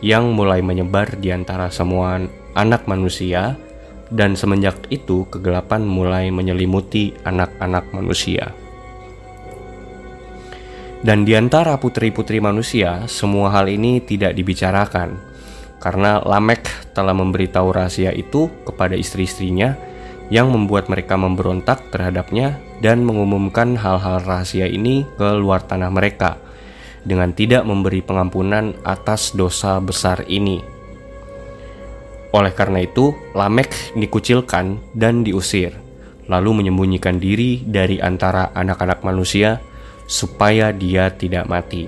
[0.00, 2.16] yang mulai menyebar di antara semua
[2.56, 3.60] anak manusia,
[4.08, 8.56] dan semenjak itu kegelapan mulai menyelimuti anak-anak manusia.
[10.98, 15.14] Dan di antara putri-putri manusia, semua hal ini tidak dibicarakan
[15.78, 19.78] karena Lamek telah memberitahu rahasia itu kepada istri-istrinya
[20.28, 26.36] yang membuat mereka memberontak terhadapnya dan mengumumkan hal-hal rahasia ini ke luar tanah mereka
[27.06, 30.60] dengan tidak memberi pengampunan atas dosa besar ini.
[32.34, 35.72] Oleh karena itu, Lamek dikucilkan dan diusir,
[36.28, 39.62] lalu menyembunyikan diri dari antara anak-anak manusia
[40.08, 41.86] supaya dia tidak mati.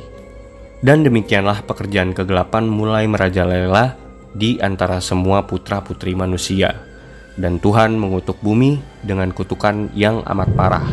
[0.81, 3.97] Dan demikianlah pekerjaan kegelapan mulai merajalela
[4.37, 6.77] di antara semua putra-putri manusia.
[7.41, 10.89] Dan Tuhan mengutuk bumi dengan kutukan yang amat parah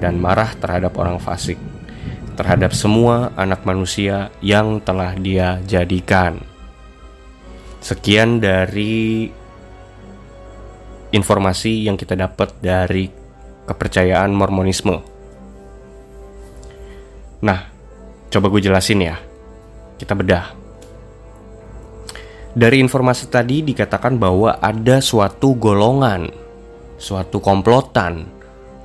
[0.00, 1.60] dan marah terhadap orang fasik,
[2.36, 6.40] terhadap semua anak manusia yang telah dia jadikan.
[7.84, 9.28] Sekian dari
[11.12, 13.08] informasi yang kita dapat dari
[13.68, 15.13] kepercayaan Mormonisme.
[17.44, 17.60] Nah,
[18.32, 19.16] coba gue jelasin ya.
[20.00, 20.64] Kita bedah.
[22.54, 26.30] Dari informasi tadi dikatakan bahwa ada suatu golongan,
[26.96, 28.30] suatu komplotan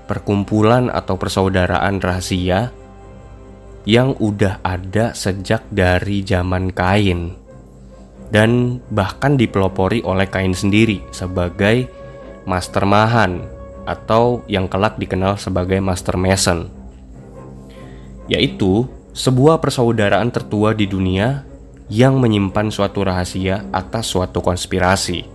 [0.09, 2.73] perkumpulan atau persaudaraan rahasia
[3.85, 7.37] yang udah ada sejak dari zaman Kain
[8.33, 11.85] dan bahkan dipelopori oleh Kain sendiri sebagai
[12.49, 13.45] master mahan
[13.85, 16.78] atau yang kelak dikenal sebagai master mason
[18.29, 21.43] yaitu sebuah persaudaraan tertua di dunia
[21.89, 25.25] yang menyimpan suatu rahasia atas suatu konspirasi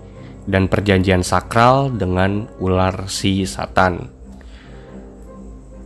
[0.47, 4.09] dan perjanjian sakral dengan ular si Satan.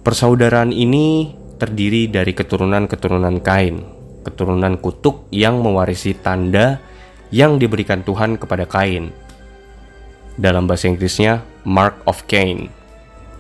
[0.05, 3.83] Persaudaraan ini terdiri dari keturunan-keturunan Kain,
[4.23, 6.79] keturunan kutuk yang mewarisi tanda
[7.33, 9.11] yang diberikan Tuhan kepada Kain.
[10.39, 12.78] Dalam bahasa Inggrisnya, Mark of Cain.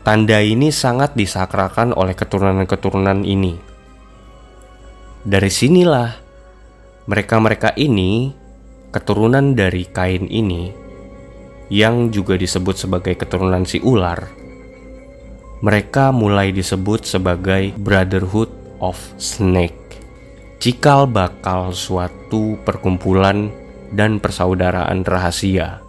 [0.06, 3.58] Tanda ini sangat disakrakan oleh keturunan-keturunan ini.
[5.26, 6.14] Dari sinilah
[7.08, 8.32] mereka-mereka ini,
[8.94, 10.72] keturunan dari Kain ini,
[11.68, 14.28] yang juga disebut sebagai keturunan si ular,
[15.60, 19.76] mereka mulai disebut sebagai Brotherhood of Snake.
[20.58, 23.50] Cikal bakal suatu perkumpulan
[23.94, 25.82] dan persaudaraan rahasia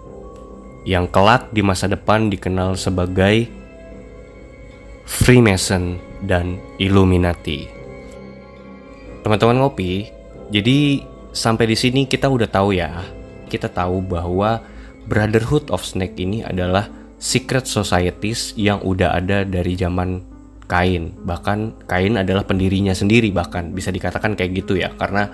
[0.87, 3.58] yang kelak di masa depan dikenal sebagai
[5.09, 7.65] Freemason dan Illuminati.
[9.25, 10.05] Teman-teman ngopi,
[10.53, 11.01] jadi
[11.33, 12.93] sampai di sini kita udah tahu ya.
[13.49, 14.61] Kita tahu bahwa
[15.09, 20.21] Brotherhood of Snake ini adalah secret societies yang udah ada dari zaman
[20.69, 21.17] Kain.
[21.25, 25.25] Bahkan Kain adalah pendirinya sendiri bahkan bisa dikatakan kayak gitu ya karena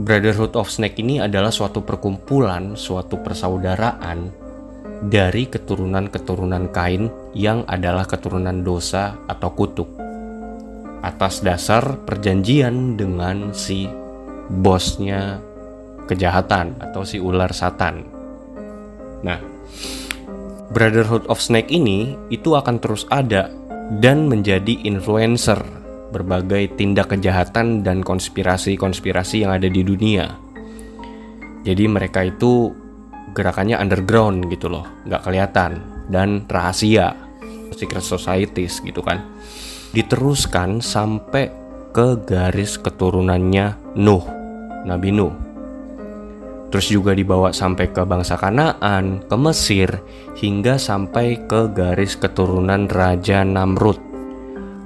[0.00, 4.48] Brotherhood of Snake ini adalah suatu perkumpulan, suatu persaudaraan
[5.04, 9.86] dari keturunan-keturunan Kain yang adalah keturunan dosa atau kutuk.
[11.06, 13.86] Atas dasar perjanjian dengan si
[14.50, 15.38] bosnya
[16.10, 18.02] kejahatan atau si ular satan.
[19.22, 19.38] Nah,
[20.74, 23.54] Brotherhood of Snake ini itu akan terus ada
[24.02, 25.62] dan menjadi influencer
[26.10, 30.34] berbagai tindak kejahatan dan konspirasi-konspirasi yang ada di dunia.
[31.62, 32.72] Jadi mereka itu
[33.36, 37.27] gerakannya underground gitu loh, nggak kelihatan dan rahasia,
[37.74, 39.24] secret societies gitu kan.
[39.92, 41.50] Diteruskan sampai
[41.92, 44.24] ke garis keturunannya Nuh,
[44.84, 45.48] Nabi Nuh
[46.68, 49.88] terus juga dibawa sampai ke bangsa Kanaan, ke Mesir,
[50.36, 53.96] hingga sampai ke garis keturunan Raja Namrud,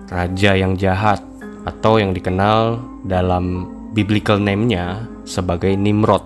[0.07, 1.19] raja yang jahat
[1.67, 6.23] atau yang dikenal dalam biblical name-nya sebagai Nimrod,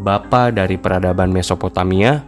[0.00, 2.24] bapa dari peradaban Mesopotamia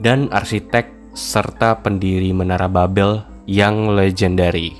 [0.00, 4.78] dan arsitek serta pendiri Menara Babel yang legendary.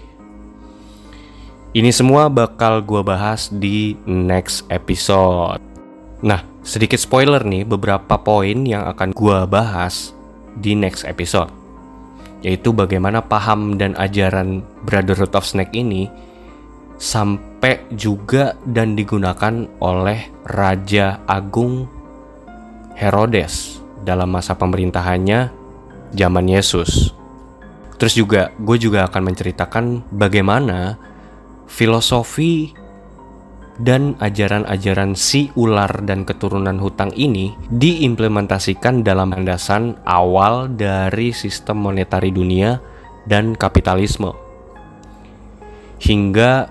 [1.74, 5.58] Ini semua bakal gue bahas di next episode.
[6.22, 10.14] Nah, sedikit spoiler nih beberapa poin yang akan gua bahas
[10.54, 11.50] di next episode.
[12.42, 16.06] Yaitu bagaimana paham dan ajaran Brotherhood of Snake ini
[16.98, 21.86] sampai juga dan digunakan oleh Raja Agung
[22.94, 25.57] Herodes dalam masa pemerintahannya
[26.14, 27.12] zaman Yesus.
[27.98, 29.84] Terus juga gue juga akan menceritakan
[30.14, 30.96] bagaimana
[31.66, 32.70] filosofi
[33.78, 42.34] dan ajaran-ajaran si ular dan keturunan hutang ini diimplementasikan dalam landasan awal dari sistem monetari
[42.34, 42.82] dunia
[43.30, 44.34] dan kapitalisme
[46.02, 46.70] hingga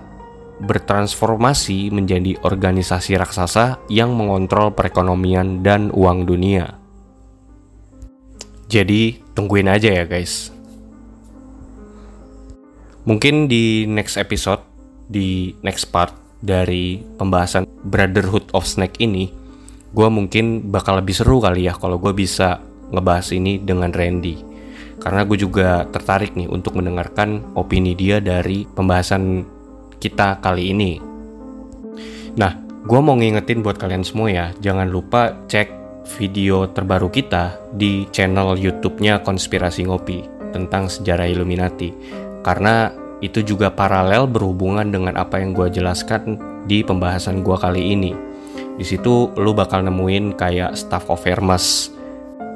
[0.58, 6.76] bertransformasi menjadi organisasi raksasa yang mengontrol perekonomian dan uang dunia.
[8.68, 10.50] Jadi, tungguin aja ya, guys.
[13.06, 14.66] Mungkin di next episode,
[15.06, 16.10] di next part,
[16.42, 19.30] dari pembahasan Brotherhood of Snake ini,
[19.94, 22.58] gue mungkin bakal lebih seru kali ya kalau gue bisa
[22.90, 24.42] ngebahas ini dengan Randy.
[24.98, 29.46] Karena gue juga tertarik nih untuk mendengarkan opini dia dari pembahasan
[30.02, 30.98] kita kali ini.
[32.34, 35.77] Nah, gue mau ngingetin buat kalian semua ya, jangan lupa cek
[36.16, 40.24] video terbaru kita di channel YouTube-nya Konspirasi Ngopi
[40.56, 41.92] tentang sejarah Illuminati.
[42.40, 42.88] Karena
[43.20, 48.12] itu juga paralel berhubungan dengan apa yang gue jelaskan di pembahasan gue kali ini.
[48.78, 51.92] Di situ lu bakal nemuin kayak staff of Hermes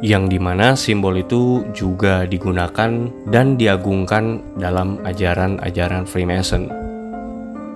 [0.03, 6.66] yang di mana simbol itu juga digunakan dan diagungkan dalam ajaran-ajaran Freemason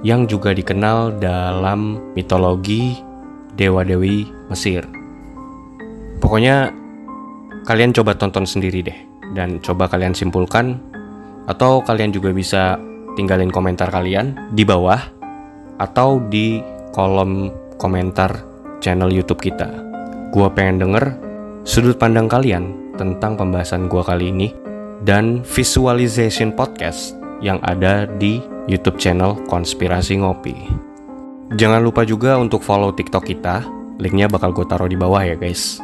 [0.06, 2.98] yang juga dikenal dalam mitologi
[3.58, 4.95] dewa-dewi Mesir.
[6.18, 6.72] Pokoknya
[7.66, 8.98] kalian coba tonton sendiri deh
[9.34, 10.78] dan coba kalian simpulkan
[11.50, 12.78] atau kalian juga bisa
[13.14, 15.00] tinggalin komentar kalian di bawah
[15.80, 16.60] atau di
[16.92, 18.44] kolom komentar
[18.80, 19.68] channel YouTube kita.
[20.32, 21.04] Gua pengen denger
[21.66, 24.48] sudut pandang kalian tentang pembahasan gua kali ini
[25.04, 30.56] dan visualization podcast yang ada di YouTube channel Konspirasi Ngopi.
[31.54, 33.62] Jangan lupa juga untuk follow TikTok kita,
[34.02, 35.78] linknya bakal gue taruh di bawah ya guys.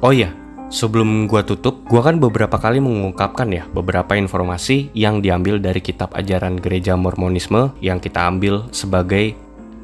[0.00, 0.32] Oh iya,
[0.72, 6.16] sebelum gue tutup, gue kan beberapa kali mengungkapkan ya beberapa informasi yang diambil dari kitab
[6.16, 9.36] ajaran gereja Mormonisme yang kita ambil sebagai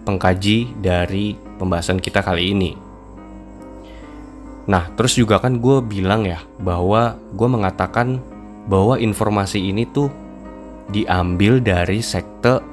[0.09, 2.73] pengkaji dari pembahasan kita kali ini.
[4.73, 8.17] Nah, terus juga kan gue bilang ya bahwa gue mengatakan
[8.73, 10.09] bahwa informasi ini tuh
[10.89, 12.65] diambil dari sekte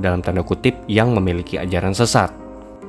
[0.00, 2.32] dalam tanda kutip yang memiliki ajaran sesat.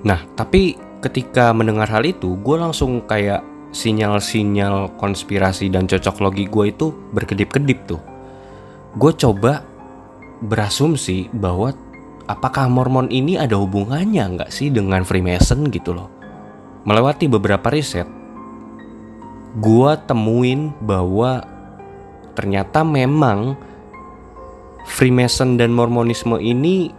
[0.07, 6.65] Nah, tapi ketika mendengar hal itu, gue langsung kayak sinyal-sinyal konspirasi dan cocok logi gue
[6.71, 8.01] itu berkedip-kedip tuh.
[8.97, 9.61] Gue coba
[10.41, 11.73] berasumsi bahwa
[12.29, 16.11] apakah Mormon ini ada hubungannya nggak sih dengan Freemason gitu loh.
[16.87, 18.07] Melewati beberapa riset,
[19.59, 21.43] gua temuin bahwa
[22.31, 23.59] ternyata memang
[24.87, 26.95] Freemason dan Mormonisme ini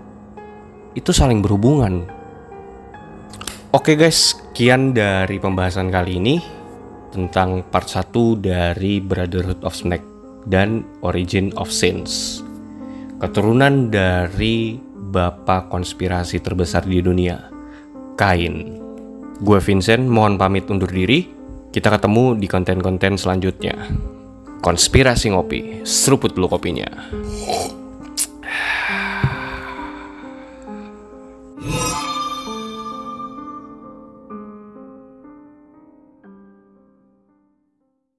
[0.92, 2.04] itu saling berhubungan.
[3.72, 6.36] Oke guys, sekian dari pembahasan kali ini
[7.10, 10.04] tentang part 1 dari Brotherhood of Snake
[10.48, 12.40] dan Origin of Sins.
[13.18, 14.78] Keturunan dari
[15.08, 17.50] bapak konspirasi terbesar di dunia,
[18.14, 18.78] Kain.
[19.38, 21.26] Gue Vincent, mohon pamit undur diri.
[21.68, 23.74] Kita ketemu di konten-konten selanjutnya.
[24.58, 26.88] Konspirasi ngopi, seruput dulu kopinya.